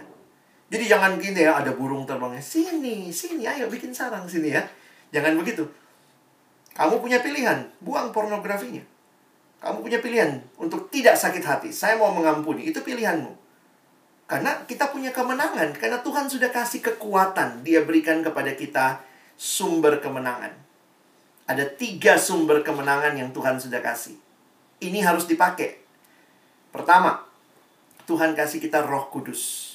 Jadi 0.71 0.87
jangan 0.87 1.19
gini 1.19 1.43
ya, 1.43 1.59
ada 1.59 1.75
burung 1.75 2.07
terbangnya. 2.07 2.39
Sini, 2.39 3.11
sini, 3.11 3.43
ayo 3.43 3.67
bikin 3.67 3.91
sarang 3.91 4.23
sini 4.31 4.55
ya. 4.55 4.63
Jangan 5.11 5.35
begitu. 5.35 5.67
Kamu 6.79 7.03
punya 7.03 7.19
pilihan, 7.19 7.67
buang 7.83 8.15
pornografinya. 8.15 8.87
Kamu 9.59 9.83
punya 9.83 9.99
pilihan 9.99 10.39
untuk 10.63 10.87
tidak 10.95 11.19
sakit 11.19 11.43
hati. 11.43 11.75
Saya 11.75 11.99
mau 11.99 12.15
mengampuni, 12.15 12.71
itu 12.71 12.79
pilihanmu. 12.79 13.35
Karena 14.31 14.63
kita 14.63 14.95
punya 14.95 15.11
kemenangan, 15.11 15.75
karena 15.75 16.03
Tuhan 16.07 16.31
sudah 16.31 16.55
kasih 16.55 16.87
kekuatan. 16.87 17.67
Dia 17.67 17.83
berikan 17.83 18.23
kepada 18.23 18.55
kita 18.55 19.03
sumber 19.35 19.99
kemenangan. 19.99 20.55
Ada 21.51 21.67
tiga 21.75 22.15
sumber 22.15 22.63
kemenangan 22.63 23.19
yang 23.19 23.35
Tuhan 23.35 23.59
sudah 23.59 23.83
kasih. 23.83 24.26
Ini 24.81 25.01
harus 25.01 25.25
dipakai. 25.25 25.81
Pertama, 26.69 27.25
Tuhan 28.05 28.37
kasih 28.37 28.61
kita 28.61 28.85
roh 28.85 29.09
kudus. 29.09 29.73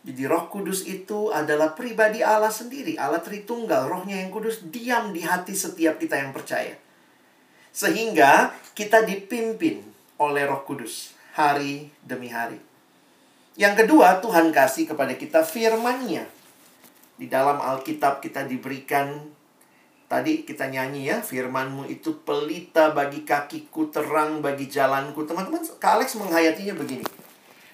Jadi 0.00 0.24
roh 0.24 0.48
kudus 0.48 0.88
itu 0.88 1.28
adalah 1.28 1.76
pribadi 1.76 2.24
Allah 2.24 2.48
sendiri. 2.48 2.96
Allah 2.96 3.20
Tritunggal, 3.20 3.90
rohnya 3.90 4.22
yang 4.22 4.32
kudus 4.32 4.64
diam 4.64 5.12
di 5.12 5.20
hati 5.20 5.52
setiap 5.52 6.00
kita 6.00 6.16
yang 6.16 6.32
percaya. 6.32 6.72
Sehingga 7.74 8.56
kita 8.72 9.04
dipimpin 9.04 9.84
oleh 10.16 10.48
roh 10.48 10.64
kudus 10.64 11.12
hari 11.36 11.92
demi 12.00 12.32
hari. 12.32 12.56
Yang 13.60 13.84
kedua, 13.84 14.24
Tuhan 14.24 14.54
kasih 14.54 14.88
kepada 14.88 15.12
kita 15.18 15.44
firman-Nya. 15.44 16.24
Di 17.20 17.28
dalam 17.28 17.60
Alkitab 17.60 18.24
kita 18.24 18.48
diberikan 18.48 19.28
Tadi 20.10 20.42
kita 20.42 20.66
nyanyi 20.66 21.06
ya, 21.06 21.22
firmanmu 21.22 21.86
itu 21.86 22.26
pelita 22.26 22.90
bagi 22.90 23.22
kakiku, 23.22 23.94
terang 23.94 24.42
bagi 24.42 24.66
jalanku. 24.66 25.22
Teman-teman, 25.22 25.62
Kak 25.78 26.02
Alex 26.02 26.18
menghayatinya 26.18 26.74
begini. 26.74 27.06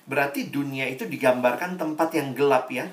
Berarti 0.05 0.53
dunia 0.53 0.85
itu 0.85 1.09
digambarkan 1.09 1.81
tempat 1.81 2.13
yang 2.13 2.37
gelap 2.37 2.69
ya. 2.69 2.93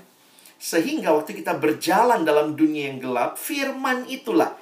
Sehingga 0.56 1.12
waktu 1.12 1.43
kita 1.43 1.60
berjalan 1.60 2.23
dalam 2.23 2.56
dunia 2.56 2.95
yang 2.95 3.03
gelap, 3.03 3.36
firman 3.36 4.08
itulah. 4.08 4.56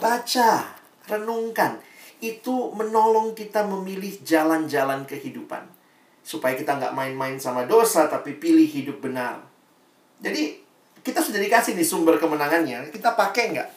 Baca, 0.00 0.72
renungkan. 1.04 1.76
Itu 2.16 2.72
menolong 2.72 3.36
kita 3.36 3.68
memilih 3.68 4.24
jalan-jalan 4.24 5.04
kehidupan. 5.04 5.68
Supaya 6.24 6.56
kita 6.56 6.80
nggak 6.80 6.96
main-main 6.96 7.36
sama 7.36 7.68
dosa, 7.68 8.08
tapi 8.08 8.40
pilih 8.40 8.64
hidup 8.64 9.04
benar. 9.04 9.44
Jadi, 10.24 10.65
kita 11.06 11.22
sudah 11.22 11.38
dikasih 11.38 11.78
nih 11.78 11.86
sumber 11.86 12.18
kemenangannya. 12.18 12.90
Kita 12.90 13.14
pakai 13.14 13.54
nggak? 13.54 13.68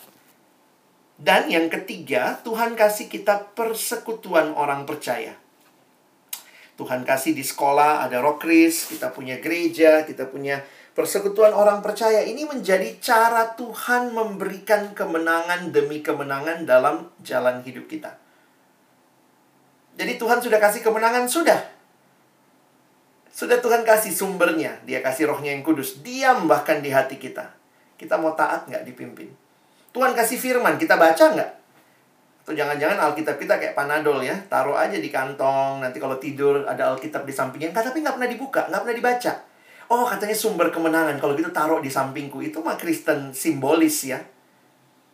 Dan 1.21 1.45
yang 1.53 1.69
ketiga, 1.69 2.41
Tuhan 2.41 2.73
kasih 2.73 3.05
kita 3.05 3.53
persekutuan 3.53 4.57
orang 4.57 4.89
percaya. 4.89 5.37
Tuhan 6.73 7.05
kasih 7.05 7.35
di 7.35 7.43
sekolah 7.43 8.07
ada 8.07 8.23
rokris, 8.23 8.89
kita 8.89 9.13
punya 9.13 9.37
gereja, 9.37 10.07
kita 10.07 10.31
punya 10.31 10.63
persekutuan 10.95 11.53
orang 11.53 11.83
percaya. 11.83 12.23
Ini 12.23 12.47
menjadi 12.49 12.97
cara 13.03 13.51
Tuhan 13.53 14.15
memberikan 14.15 14.95
kemenangan 14.95 15.69
demi 15.69 15.99
kemenangan 15.99 16.63
dalam 16.65 17.13
jalan 17.21 17.61
hidup 17.61 17.85
kita. 17.91 18.15
Jadi 19.99 20.15
Tuhan 20.15 20.39
sudah 20.39 20.57
kasih 20.57 20.79
kemenangan, 20.81 21.27
sudah. 21.27 21.78
Sudah 23.39 23.63
Tuhan 23.63 23.87
kasih 23.87 24.11
sumbernya. 24.11 24.83
Dia 24.83 24.99
kasih 24.99 25.31
rohnya 25.31 25.55
yang 25.55 25.63
kudus. 25.63 26.03
Diam 26.03 26.43
bahkan 26.43 26.83
di 26.83 26.91
hati 26.91 27.15
kita. 27.15 27.47
Kita 27.95 28.19
mau 28.19 28.35
taat 28.35 28.67
nggak 28.67 28.83
dipimpin? 28.83 29.31
Tuhan 29.95 30.11
kasih 30.11 30.35
firman, 30.35 30.75
kita 30.75 30.99
baca 30.99 31.23
nggak? 31.39 31.51
Atau 32.43 32.51
jangan-jangan 32.51 32.99
Alkitab 32.99 33.39
kita 33.39 33.55
kayak 33.55 33.79
panadol 33.79 34.19
ya. 34.19 34.35
Taruh 34.51 34.75
aja 34.75 34.99
di 34.99 35.07
kantong. 35.07 35.79
Nanti 35.79 36.03
kalau 36.03 36.19
tidur 36.19 36.67
ada 36.67 36.91
Alkitab 36.91 37.23
di 37.23 37.31
sampingnya. 37.31 37.71
Tapi 37.71 38.03
nggak 38.03 38.19
pernah 38.19 38.27
dibuka, 38.27 38.67
nggak 38.67 38.81
pernah 38.83 38.97
dibaca. 38.99 39.33
Oh 39.87 40.03
katanya 40.03 40.35
sumber 40.35 40.67
kemenangan. 40.67 41.15
Kalau 41.23 41.31
gitu 41.39 41.47
taruh 41.55 41.79
di 41.79 41.87
sampingku. 41.87 42.43
Itu 42.43 42.59
mah 42.59 42.75
Kristen 42.75 43.31
simbolis 43.31 44.03
ya. 44.03 44.19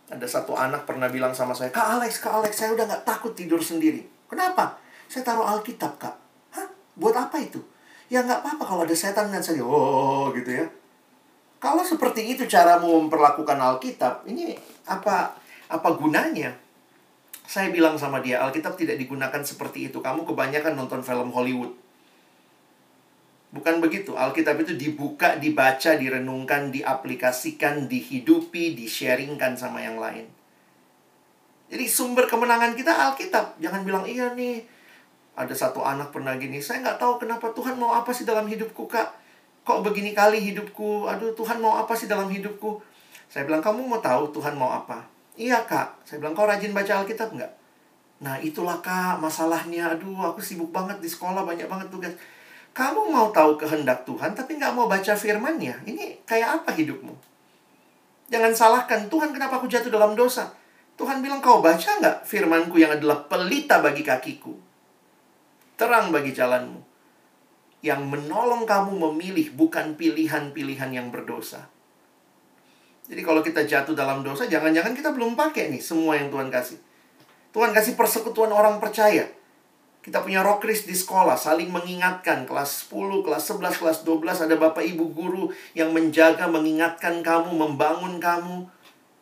Ada 0.10 0.26
satu 0.26 0.58
anak 0.58 0.90
pernah 0.90 1.14
bilang 1.14 1.38
sama 1.38 1.54
saya, 1.54 1.70
Kak 1.70 2.02
Alex, 2.02 2.26
Kak 2.26 2.42
Alex, 2.42 2.58
saya 2.58 2.74
udah 2.74 2.90
nggak 2.90 3.06
takut 3.06 3.38
tidur 3.38 3.62
sendiri. 3.62 4.02
Kenapa? 4.26 4.82
Saya 5.06 5.22
taruh 5.22 5.46
Alkitab, 5.46 6.02
Kak. 6.02 6.16
Hah? 6.58 6.66
Buat 6.98 7.30
apa 7.30 7.38
itu? 7.38 7.75
Ya 8.10 8.22
nggak 8.22 8.46
apa-apa 8.46 8.63
kalau 8.63 8.82
ada 8.86 8.94
setan 8.94 9.34
dan 9.34 9.41
saya, 9.41 9.65
oh 9.65 10.30
gitu 10.34 10.52
ya. 10.54 10.65
Kalau 11.58 11.82
seperti 11.82 12.38
itu 12.38 12.46
caramu 12.46 13.02
memperlakukan 13.06 13.58
Alkitab, 13.58 14.30
ini 14.30 14.54
apa 14.86 15.34
apa 15.65 15.89
gunanya? 15.98 16.54
Saya 17.46 17.74
bilang 17.74 17.98
sama 17.98 18.22
dia, 18.22 18.41
Alkitab 18.41 18.78
tidak 18.78 18.98
digunakan 19.02 19.41
seperti 19.41 19.89
itu. 19.89 20.02
Kamu 20.02 20.26
kebanyakan 20.26 20.78
nonton 20.78 21.02
film 21.02 21.34
Hollywood. 21.34 21.74
Bukan 23.54 23.80
begitu. 23.80 24.18
Alkitab 24.18 24.60
itu 24.62 24.76
dibuka, 24.76 25.39
dibaca, 25.39 25.96
direnungkan, 25.96 26.74
diaplikasikan, 26.74 27.88
dihidupi, 27.88 28.76
di-sharingkan 28.76 29.56
sama 29.56 29.80
yang 29.80 29.96
lain. 29.96 30.28
Jadi 31.72 31.86
sumber 31.88 32.28
kemenangan 32.28 32.76
kita 32.76 32.91
Alkitab. 32.91 33.58
Jangan 33.63 33.82
bilang, 33.88 34.04
iya 34.06 34.34
nih, 34.36 34.65
ada 35.36 35.52
satu 35.52 35.84
anak 35.84 36.15
pernah 36.15 36.39
gini. 36.39 36.63
Saya 36.63 36.80
nggak 36.82 36.98
tahu 36.98 37.19
kenapa 37.19 37.52
Tuhan 37.52 37.76
mau 37.76 37.91
apa 37.91 38.15
sih 38.15 38.24
dalam 38.24 38.48
hidupku, 38.48 38.88
Kak. 38.88 39.12
Kok 39.67 39.84
begini 39.84 40.15
kali 40.15 40.39
hidupku? 40.39 41.12
Aduh, 41.12 41.36
Tuhan 41.36 41.60
mau 41.60 41.76
apa 41.76 41.91
sih 41.91 42.08
dalam 42.08 42.32
hidupku? 42.32 42.80
Saya 43.28 43.43
bilang, 43.43 43.60
kamu 43.60 43.84
mau 43.84 44.00
tahu 44.00 44.32
Tuhan 44.32 44.56
mau 44.56 44.71
apa? 44.71 45.04
Iya, 45.36 45.67
Kak. 45.67 46.08
Saya 46.08 46.24
bilang, 46.24 46.38
kau 46.38 46.48
rajin 46.48 46.71
baca 46.71 47.04
Alkitab 47.04 47.36
nggak? 47.36 47.52
Nah, 48.24 48.39
itulah, 48.39 48.80
Kak, 48.80 49.19
masalahnya. 49.19 49.91
Aduh, 49.91 50.15
aku 50.24 50.39
sibuk 50.39 50.71
banget 50.71 51.02
di 51.04 51.10
sekolah, 51.12 51.43
banyak 51.43 51.67
banget 51.67 51.91
tugas. 51.91 52.13
Kamu 52.71 53.12
mau 53.12 53.34
tahu 53.34 53.60
kehendak 53.60 54.08
Tuhan, 54.08 54.32
tapi 54.38 54.56
nggak 54.56 54.71
mau 54.71 54.88
baca 54.88 55.15
firmannya. 55.17 55.84
Ini 55.84 56.24
kayak 56.24 56.63
apa 56.63 56.71
hidupmu? 56.76 57.12
Jangan 58.30 58.52
salahkan 58.54 59.06
Tuhan 59.08 59.34
kenapa 59.36 59.60
aku 59.60 59.67
jatuh 59.67 59.91
dalam 59.91 60.17
dosa. 60.17 60.54
Tuhan 60.95 61.19
bilang 61.19 61.43
kau 61.43 61.60
baca 61.60 62.00
nggak 62.00 62.24
firmanku 62.24 62.80
yang 62.80 62.95
adalah 62.95 63.28
pelita 63.28 63.84
bagi 63.84 64.02
kakiku. 64.02 64.56
Terang 65.76 66.12
bagi 66.16 66.32
jalanmu. 66.32 66.80
Yang 67.84 68.02
menolong 68.08 68.64
kamu 68.64 68.98
memilih 69.12 69.54
bukan 69.54 69.94
pilihan-pilihan 70.00 70.90
yang 70.90 71.08
berdosa. 71.12 71.68
Jadi 73.06 73.22
kalau 73.22 73.46
kita 73.46 73.62
jatuh 73.70 73.94
dalam 73.94 74.26
dosa, 74.26 74.50
jangan-jangan 74.50 74.98
kita 74.98 75.14
belum 75.14 75.38
pakai 75.38 75.70
nih 75.70 75.84
semua 75.84 76.18
yang 76.18 76.34
Tuhan 76.34 76.50
kasih. 76.50 76.82
Tuhan 77.54 77.72
kasih 77.72 77.94
persekutuan 77.94 78.50
orang 78.50 78.82
percaya. 78.82 79.30
Kita 80.02 80.22
punya 80.22 80.46
rokris 80.46 80.86
di 80.86 80.94
sekolah, 80.94 81.38
saling 81.38 81.70
mengingatkan. 81.70 82.46
Kelas 82.46 82.90
10, 82.90 83.26
kelas 83.26 83.44
11, 83.50 83.82
kelas 83.82 84.00
12, 84.06 84.46
ada 84.46 84.56
bapak 84.58 84.86
ibu 84.86 85.10
guru 85.14 85.50
yang 85.78 85.94
menjaga, 85.94 86.46
mengingatkan 86.50 87.22
kamu, 87.26 87.54
membangun 87.54 88.18
kamu. 88.22 88.70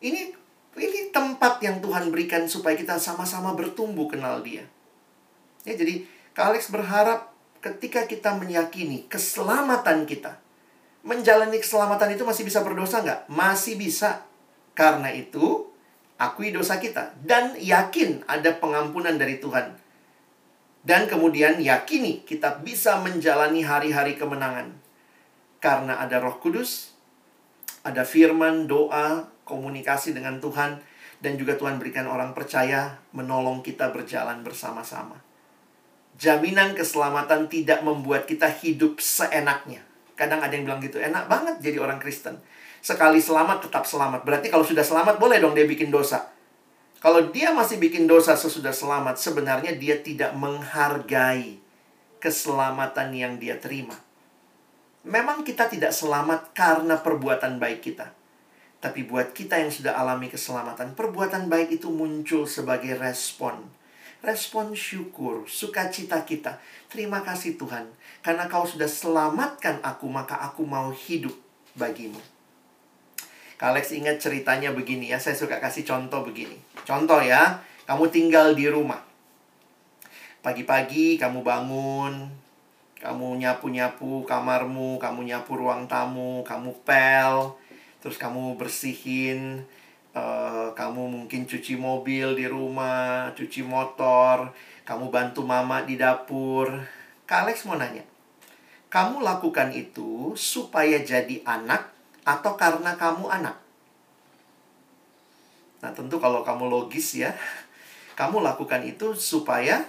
Ini 0.04 0.36
ini 0.74 1.00
tempat 1.14 1.64
yang 1.64 1.80
Tuhan 1.80 2.12
berikan 2.12 2.50
supaya 2.50 2.76
kita 2.76 3.00
sama-sama 3.00 3.56
bertumbuh 3.56 4.12
kenal 4.12 4.44
dia. 4.44 4.68
Ya, 5.64 5.80
jadi 5.80 6.04
Kak 6.34 6.58
berharap 6.74 7.30
ketika 7.62 8.10
kita 8.10 8.34
meyakini 8.36 9.06
keselamatan 9.06 10.10
kita, 10.10 10.42
menjalani 11.06 11.62
keselamatan 11.62 12.18
itu 12.18 12.26
masih 12.26 12.44
bisa 12.44 12.66
berdosa 12.66 13.06
nggak? 13.06 13.30
Masih 13.30 13.78
bisa. 13.78 14.26
Karena 14.74 15.14
itu, 15.14 15.70
akui 16.18 16.50
dosa 16.50 16.82
kita. 16.82 17.14
Dan 17.22 17.54
yakin 17.62 18.26
ada 18.26 18.58
pengampunan 18.58 19.14
dari 19.16 19.38
Tuhan 19.38 19.84
dan 20.84 21.08
kemudian 21.08 21.64
yakini 21.64 22.28
kita 22.28 22.60
bisa 22.60 23.00
menjalani 23.00 23.64
hari-hari 23.64 24.20
kemenangan. 24.20 24.76
Karena 25.64 26.04
ada 26.04 26.20
roh 26.20 26.44
kudus, 26.44 26.92
ada 27.88 28.04
firman, 28.04 28.68
doa, 28.68 29.32
komunikasi 29.48 30.12
dengan 30.12 30.44
Tuhan, 30.44 30.84
dan 31.24 31.40
juga 31.40 31.56
Tuhan 31.56 31.80
berikan 31.80 32.04
orang 32.04 32.36
percaya 32.36 33.00
menolong 33.16 33.64
kita 33.64 33.96
berjalan 33.96 34.44
bersama-sama. 34.44 35.16
Jaminan 36.18 36.78
keselamatan 36.78 37.50
tidak 37.50 37.82
membuat 37.82 38.30
kita 38.30 38.46
hidup 38.48 39.02
seenaknya. 39.02 39.82
Kadang 40.14 40.46
ada 40.46 40.54
yang 40.54 40.70
bilang 40.70 40.82
gitu, 40.82 41.02
enak 41.02 41.26
banget 41.26 41.58
jadi 41.60 41.82
orang 41.82 41.98
Kristen. 41.98 42.38
Sekali 42.84 43.18
selamat 43.18 43.66
tetap 43.70 43.88
selamat. 43.88 44.28
Berarti 44.28 44.52
kalau 44.54 44.62
sudah 44.62 44.86
selamat 44.86 45.18
boleh 45.18 45.42
dong 45.42 45.58
dia 45.58 45.66
bikin 45.66 45.90
dosa. 45.90 46.30
Kalau 47.04 47.34
dia 47.36 47.52
masih 47.52 47.84
bikin 47.84 48.08
dosa 48.08 48.38
sesudah 48.38 48.72
selamat, 48.72 49.20
sebenarnya 49.20 49.76
dia 49.76 50.00
tidak 50.00 50.32
menghargai 50.40 51.60
keselamatan 52.24 53.12
yang 53.12 53.36
dia 53.36 53.60
terima. 53.60 54.00
Memang 55.04 55.44
kita 55.44 55.68
tidak 55.68 55.92
selamat 55.92 56.56
karena 56.56 56.96
perbuatan 56.96 57.60
baik 57.60 57.84
kita. 57.84 58.08
Tapi 58.80 59.04
buat 59.04 59.36
kita 59.36 59.60
yang 59.60 59.68
sudah 59.68 60.00
alami 60.00 60.32
keselamatan, 60.32 60.96
perbuatan 60.96 61.52
baik 61.52 61.76
itu 61.76 61.92
muncul 61.92 62.48
sebagai 62.48 62.96
respon. 62.96 63.68
Respon 64.24 64.72
syukur, 64.72 65.44
sukacita 65.52 66.24
kita. 66.24 66.56
Terima 66.88 67.20
kasih 67.28 67.60
Tuhan, 67.60 67.92
karena 68.24 68.48
kau 68.48 68.64
sudah 68.64 68.88
selamatkan 68.88 69.84
aku, 69.84 70.08
maka 70.08 70.40
aku 70.40 70.64
mau 70.64 70.96
hidup 70.96 71.36
bagimu. 71.76 72.24
Alex 73.64 73.96
ingat 73.96 74.20
ceritanya 74.20 74.76
begini 74.76 75.12
ya, 75.12 75.20
saya 75.20 75.40
suka 75.40 75.60
kasih 75.60 75.88
contoh 75.88 76.24
begini. 76.24 76.60
Contoh 76.84 77.24
ya, 77.24 77.64
kamu 77.88 78.12
tinggal 78.12 78.56
di 78.56 78.68
rumah. 78.68 79.00
Pagi-pagi 80.44 81.16
kamu 81.16 81.44
bangun, 81.44 82.28
kamu 83.00 83.28
nyapu-nyapu 83.40 84.24
kamarmu, 84.24 85.00
kamu 85.00 85.32
nyapu 85.32 85.52
ruang 85.60 85.88
tamu, 85.88 86.44
kamu 86.48 86.72
pel, 86.88 87.56
terus 88.04 88.20
kamu 88.20 88.60
bersihin, 88.60 89.64
uh, 90.14 90.70
kamu 90.74 91.10
mungkin 91.10 91.46
cuci 91.50 91.78
mobil 91.78 92.38
di 92.38 92.46
rumah, 92.46 93.34
cuci 93.34 93.66
motor, 93.66 94.54
kamu 94.86 95.10
bantu 95.10 95.42
mama 95.44 95.84
di 95.84 95.98
dapur. 95.98 96.70
Kak 97.26 97.50
Alex 97.50 97.66
mau 97.66 97.76
nanya, 97.76 98.06
kamu 98.94 99.26
lakukan 99.26 99.74
itu 99.74 100.38
supaya 100.38 101.02
jadi 101.02 101.42
anak 101.44 101.90
atau 102.24 102.54
karena 102.54 102.94
kamu 102.96 103.26
anak? 103.28 103.58
Nah, 105.84 105.92
tentu 105.92 106.16
kalau 106.22 106.46
kamu 106.46 106.72
logis 106.72 107.20
ya, 107.20 107.36
kamu 108.20 108.40
lakukan 108.46 108.86
itu 108.86 109.12
supaya 109.18 109.84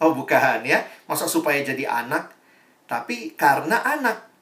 oh 0.00 0.16
bukan 0.16 0.64
ya, 0.64 0.80
masa 1.04 1.28
supaya 1.28 1.60
jadi 1.60 1.84
anak, 1.84 2.32
tapi 2.88 3.36
karena 3.36 3.84
anak. 3.84 4.32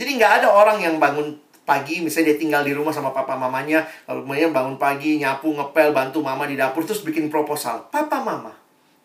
Jadi 0.00 0.16
nggak 0.16 0.40
ada 0.42 0.48
orang 0.48 0.80
yang 0.80 0.96
bangun 0.96 1.36
pagi, 1.62 2.02
misalnya 2.02 2.34
dia 2.34 2.38
tinggal 2.42 2.62
di 2.66 2.74
rumah 2.74 2.90
sama 2.90 3.14
papa 3.14 3.38
mamanya, 3.38 3.86
lalu 4.10 4.26
kemudian 4.26 4.50
bangun 4.50 4.76
pagi, 4.76 5.22
nyapu, 5.22 5.54
ngepel, 5.54 5.94
bantu 5.94 6.18
mama 6.20 6.44
di 6.50 6.58
dapur, 6.58 6.82
terus 6.82 7.06
bikin 7.06 7.30
proposal. 7.30 7.86
Papa 7.88 8.18
mama, 8.18 8.52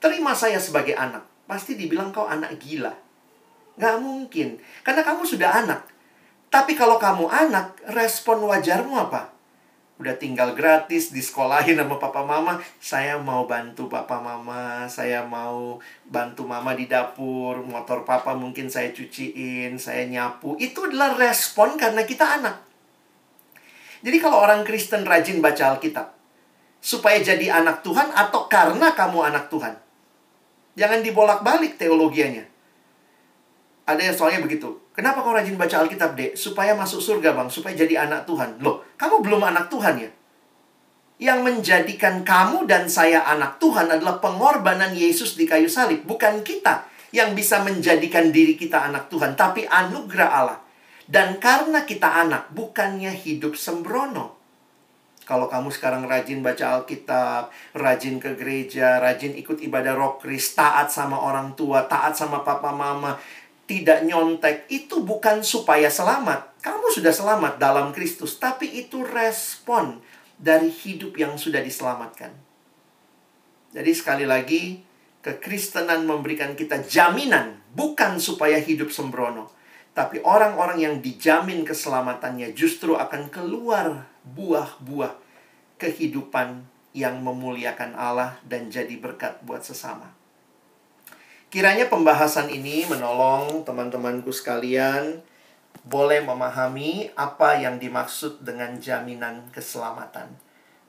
terima 0.01 0.33
saya 0.33 0.57
sebagai 0.57 0.97
anak. 0.97 1.23
Pasti 1.47 1.77
dibilang 1.79 2.11
kau 2.11 2.27
anak 2.27 2.59
gila. 2.59 2.91
Nggak 3.77 3.95
mungkin. 4.01 4.57
Karena 4.81 5.05
kamu 5.05 5.23
sudah 5.23 5.63
anak. 5.63 5.85
Tapi 6.49 6.73
kalau 6.73 6.97
kamu 6.97 7.29
anak, 7.29 7.77
respon 7.93 8.41
wajarmu 8.43 8.97
apa? 8.97 9.36
Udah 9.97 10.13
tinggal 10.13 10.53
gratis, 10.53 11.09
disekolahin 11.09 11.81
sama 11.81 11.97
papa 11.97 12.21
mama. 12.21 12.61
Saya 12.77 13.17
mau 13.17 13.49
bantu 13.49 13.89
papa 13.89 14.21
mama, 14.21 14.85
saya 14.85 15.25
mau 15.25 15.81
bantu 16.05 16.45
mama 16.45 16.77
di 16.77 16.85
dapur, 16.85 17.65
motor 17.65 18.05
papa 18.05 18.37
mungkin 18.37 18.69
saya 18.69 18.93
cuciin, 18.93 19.81
saya 19.81 20.05
nyapu. 20.05 20.53
Itu 20.61 20.85
adalah 20.85 21.17
respon 21.17 21.81
karena 21.81 22.05
kita 22.05 22.37
anak. 22.37 22.61
Jadi 24.05 24.17
kalau 24.21 24.37
orang 24.37 24.61
Kristen 24.61 25.01
rajin 25.01 25.41
baca 25.41 25.73
Alkitab, 25.73 26.13
supaya 26.77 27.17
jadi 27.17 27.49
anak 27.49 27.81
Tuhan 27.81 28.13
atau 28.13 28.45
karena 28.45 28.93
kamu 28.93 29.33
anak 29.33 29.49
Tuhan. 29.49 29.73
Jangan 30.77 31.01
dibolak-balik 31.01 31.81
teologianya. 31.81 32.45
Ada 33.89 34.13
yang 34.13 34.15
soalnya 34.15 34.45
begitu. 34.45 34.77
Kenapa 34.97 35.21
kau 35.21 35.29
rajin 35.29 35.53
baca 35.61 35.85
Alkitab, 35.85 36.17
dek? 36.17 36.33
Supaya 36.33 36.73
masuk 36.73 36.97
surga, 36.97 37.37
bang. 37.37 37.53
Supaya 37.53 37.77
jadi 37.77 38.01
anak 38.09 38.25
Tuhan. 38.25 38.57
Loh, 38.65 38.81
kamu 38.97 39.21
belum 39.21 39.45
anak 39.45 39.69
Tuhan 39.69 39.93
ya? 40.01 40.09
Yang 41.21 41.39
menjadikan 41.45 42.25
kamu 42.25 42.65
dan 42.65 42.89
saya 42.89 43.21
anak 43.29 43.61
Tuhan 43.61 43.93
adalah 43.93 44.17
pengorbanan 44.17 44.97
Yesus 44.97 45.37
di 45.37 45.45
kayu 45.45 45.69
salib. 45.69 46.01
Bukan 46.09 46.41
kita 46.41 46.89
yang 47.13 47.37
bisa 47.37 47.61
menjadikan 47.61 48.33
diri 48.33 48.57
kita 48.57 48.89
anak 48.89 49.05
Tuhan. 49.13 49.37
Tapi 49.37 49.69
anugerah 49.69 50.29
Allah. 50.33 50.59
Dan 51.05 51.37
karena 51.37 51.85
kita 51.85 52.25
anak, 52.25 52.49
bukannya 52.57 53.13
hidup 53.13 53.53
sembrono. 53.53 54.33
Kalau 55.29 55.45
kamu 55.45 55.69
sekarang 55.69 56.09
rajin 56.09 56.41
baca 56.41 56.79
Alkitab, 56.79 57.53
rajin 57.77 58.17
ke 58.17 58.33
gereja, 58.33 58.97
rajin 58.97 59.37
ikut 59.37 59.61
ibadah 59.61 59.93
rokris, 59.93 60.57
taat 60.57 60.89
sama 60.89 61.19
orang 61.21 61.53
tua, 61.53 61.85
taat 61.85 62.15
sama 62.15 62.41
papa 62.47 62.71
mama, 62.71 63.19
tidak 63.67 64.07
nyontek, 64.07 64.65
itu 64.71 65.03
bukan 65.03 65.43
supaya 65.43 65.91
selamat. 65.91 66.63
Kamu 66.63 66.87
sudah 66.89 67.11
selamat 67.11 67.59
dalam 67.59 67.91
Kristus, 67.91 68.39
tapi 68.39 68.71
itu 68.79 69.03
respon 69.03 69.99
dari 70.39 70.71
hidup 70.71 71.19
yang 71.19 71.35
sudah 71.35 71.59
diselamatkan. 71.59 72.31
Jadi 73.75 73.91
sekali 73.91 74.23
lagi, 74.23 74.81
kekristenan 75.19 76.07
memberikan 76.07 76.55
kita 76.55 76.79
jaminan, 76.87 77.59
bukan 77.75 78.17
supaya 78.23 78.55
hidup 78.57 78.89
sembrono. 78.89 79.51
Tapi 79.91 80.23
orang-orang 80.23 80.79
yang 80.79 80.95
dijamin 81.03 81.67
keselamatannya 81.67 82.55
justru 82.55 82.95
akan 82.95 83.27
keluar 83.27 84.07
buah-buah 84.23 85.19
kehidupan 85.75 86.63
yang 86.95 87.21
memuliakan 87.21 87.93
Allah 87.93 88.41
dan 88.45 88.73
jadi 88.73 88.97
berkat 88.97 89.41
buat 89.45 89.61
sesama. 89.61 90.16
Kiranya 91.47 91.87
pembahasan 91.87 92.51
ini 92.51 92.83
menolong 92.91 93.63
teman-temanku 93.63 94.35
sekalian 94.35 95.23
boleh 95.87 96.19
memahami 96.19 97.07
apa 97.15 97.55
yang 97.55 97.79
dimaksud 97.79 98.43
dengan 98.43 98.75
jaminan 98.83 99.47
keselamatan. 99.55 100.27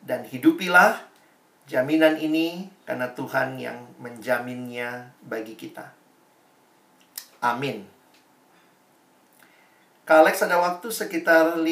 Dan 0.02 0.26
hidupilah 0.26 0.98
jaminan 1.70 2.18
ini 2.18 2.66
karena 2.82 3.06
Tuhan 3.14 3.54
yang 3.60 3.86
menjaminnya 4.02 5.14
bagi 5.22 5.54
kita. 5.54 5.94
Amin. 7.38 7.86
Kak 10.08 10.24
Alex 10.24 10.40
ada 10.40 10.56
waktu 10.56 10.88
sekitar 10.88 11.60
5 11.60 11.68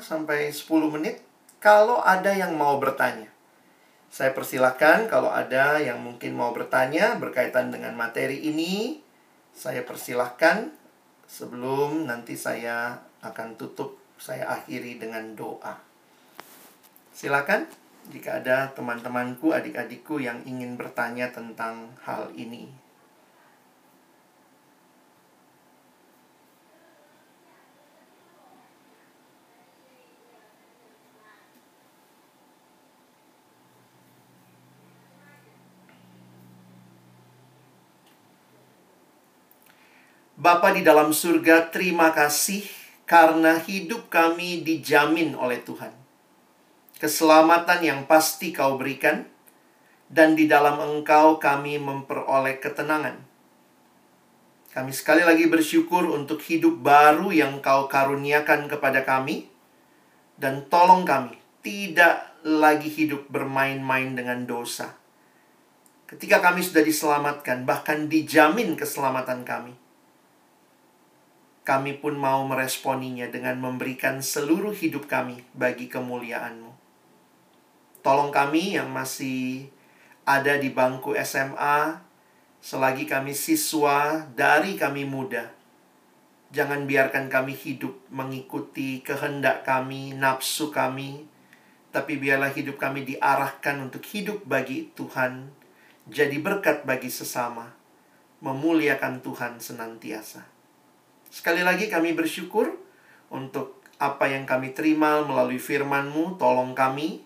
sampai 0.00 0.54
10 0.54 0.94
menit 0.94 1.18
kalau 1.58 1.98
ada 1.98 2.30
yang 2.30 2.54
mau 2.54 2.78
bertanya. 2.78 3.31
Saya 4.12 4.36
persilahkan 4.36 5.08
kalau 5.08 5.32
ada 5.32 5.80
yang 5.80 5.96
mungkin 6.04 6.36
mau 6.36 6.52
bertanya 6.52 7.16
berkaitan 7.16 7.72
dengan 7.72 7.96
materi 7.96 8.44
ini, 8.44 9.00
saya 9.56 9.80
persilahkan 9.88 10.68
sebelum 11.24 12.04
nanti 12.04 12.36
saya 12.36 13.00
akan 13.24 13.56
tutup, 13.56 13.96
saya 14.20 14.52
akhiri 14.52 15.00
dengan 15.00 15.32
doa. 15.32 15.80
Silakan 17.16 17.64
jika 18.12 18.44
ada 18.44 18.68
teman-temanku, 18.76 19.56
adik-adikku 19.56 20.20
yang 20.20 20.44
ingin 20.44 20.76
bertanya 20.76 21.32
tentang 21.32 21.96
hal 22.04 22.28
ini. 22.36 22.81
Bapa 40.42 40.74
di 40.74 40.82
dalam 40.82 41.14
surga, 41.14 41.70
terima 41.70 42.10
kasih 42.10 42.66
karena 43.06 43.62
hidup 43.62 44.10
kami 44.10 44.66
dijamin 44.66 45.38
oleh 45.38 45.62
Tuhan. 45.62 45.94
Keselamatan 46.98 47.78
yang 47.78 48.00
pasti 48.10 48.50
kau 48.50 48.74
berikan, 48.74 49.22
dan 50.10 50.34
di 50.34 50.50
dalam 50.50 50.82
engkau 50.82 51.38
kami 51.38 51.78
memperoleh 51.78 52.58
ketenangan. 52.58 53.22
Kami 54.74 54.90
sekali 54.90 55.22
lagi 55.22 55.46
bersyukur 55.46 56.10
untuk 56.10 56.42
hidup 56.42 56.74
baru 56.74 57.30
yang 57.30 57.62
kau 57.62 57.86
karuniakan 57.86 58.66
kepada 58.66 59.06
kami, 59.06 59.46
dan 60.42 60.66
tolong 60.66 61.06
kami 61.06 61.38
tidak 61.62 62.34
lagi 62.42 62.90
hidup 62.90 63.30
bermain-main 63.30 64.18
dengan 64.18 64.42
dosa. 64.42 64.90
Ketika 66.10 66.42
kami 66.42 66.66
sudah 66.66 66.82
diselamatkan, 66.82 67.62
bahkan 67.62 68.10
dijamin 68.10 68.74
keselamatan 68.74 69.46
kami 69.46 69.78
kami 71.62 71.94
pun 72.02 72.18
mau 72.18 72.42
meresponinya 72.42 73.30
dengan 73.30 73.54
memberikan 73.62 74.18
seluruh 74.18 74.74
hidup 74.74 75.06
kami 75.06 75.46
bagi 75.54 75.86
kemuliaan-Mu. 75.86 76.74
Tolong 78.02 78.34
kami 78.34 78.74
yang 78.74 78.90
masih 78.90 79.70
ada 80.26 80.58
di 80.58 80.74
bangku 80.74 81.14
SMA, 81.22 82.02
selagi 82.58 83.06
kami 83.06 83.30
siswa 83.30 84.26
dari 84.34 84.74
kami 84.74 85.06
muda. 85.06 85.54
Jangan 86.50 86.84
biarkan 86.84 87.30
kami 87.30 87.54
hidup 87.54 87.94
mengikuti 88.10 89.00
kehendak 89.06 89.62
kami, 89.62 90.18
nafsu 90.18 90.74
kami, 90.74 91.30
tapi 91.94 92.18
biarlah 92.18 92.50
hidup 92.50 92.76
kami 92.76 93.06
diarahkan 93.06 93.86
untuk 93.86 94.02
hidup 94.04 94.42
bagi 94.44 94.90
Tuhan, 94.98 95.48
jadi 96.10 96.42
berkat 96.42 96.82
bagi 96.82 97.08
sesama, 97.08 97.72
memuliakan 98.42 99.22
Tuhan 99.22 99.62
senantiasa. 99.62 100.51
Sekali 101.32 101.64
lagi 101.64 101.88
kami 101.88 102.12
bersyukur 102.12 102.76
untuk 103.32 103.80
apa 103.96 104.28
yang 104.28 104.44
kami 104.44 104.76
terima 104.76 105.24
melalui 105.24 105.56
firman-Mu. 105.56 106.36
Tolong 106.36 106.76
kami 106.76 107.24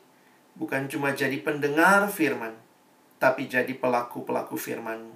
bukan 0.55 0.87
cuma 0.87 1.11
jadi 1.11 1.35
pendengar 1.43 2.07
firman, 2.07 2.55
tapi 3.19 3.51
jadi 3.51 3.75
pelaku-pelaku 3.75 4.55
firman-Mu. 4.55 5.11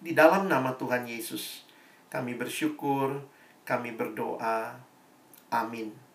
Di 0.00 0.16
dalam 0.16 0.48
nama 0.48 0.72
Tuhan 0.72 1.04
Yesus, 1.04 1.68
kami 2.08 2.32
bersyukur, 2.32 3.28
kami 3.68 3.92
berdoa. 3.92 4.80
Amin. 5.52 6.07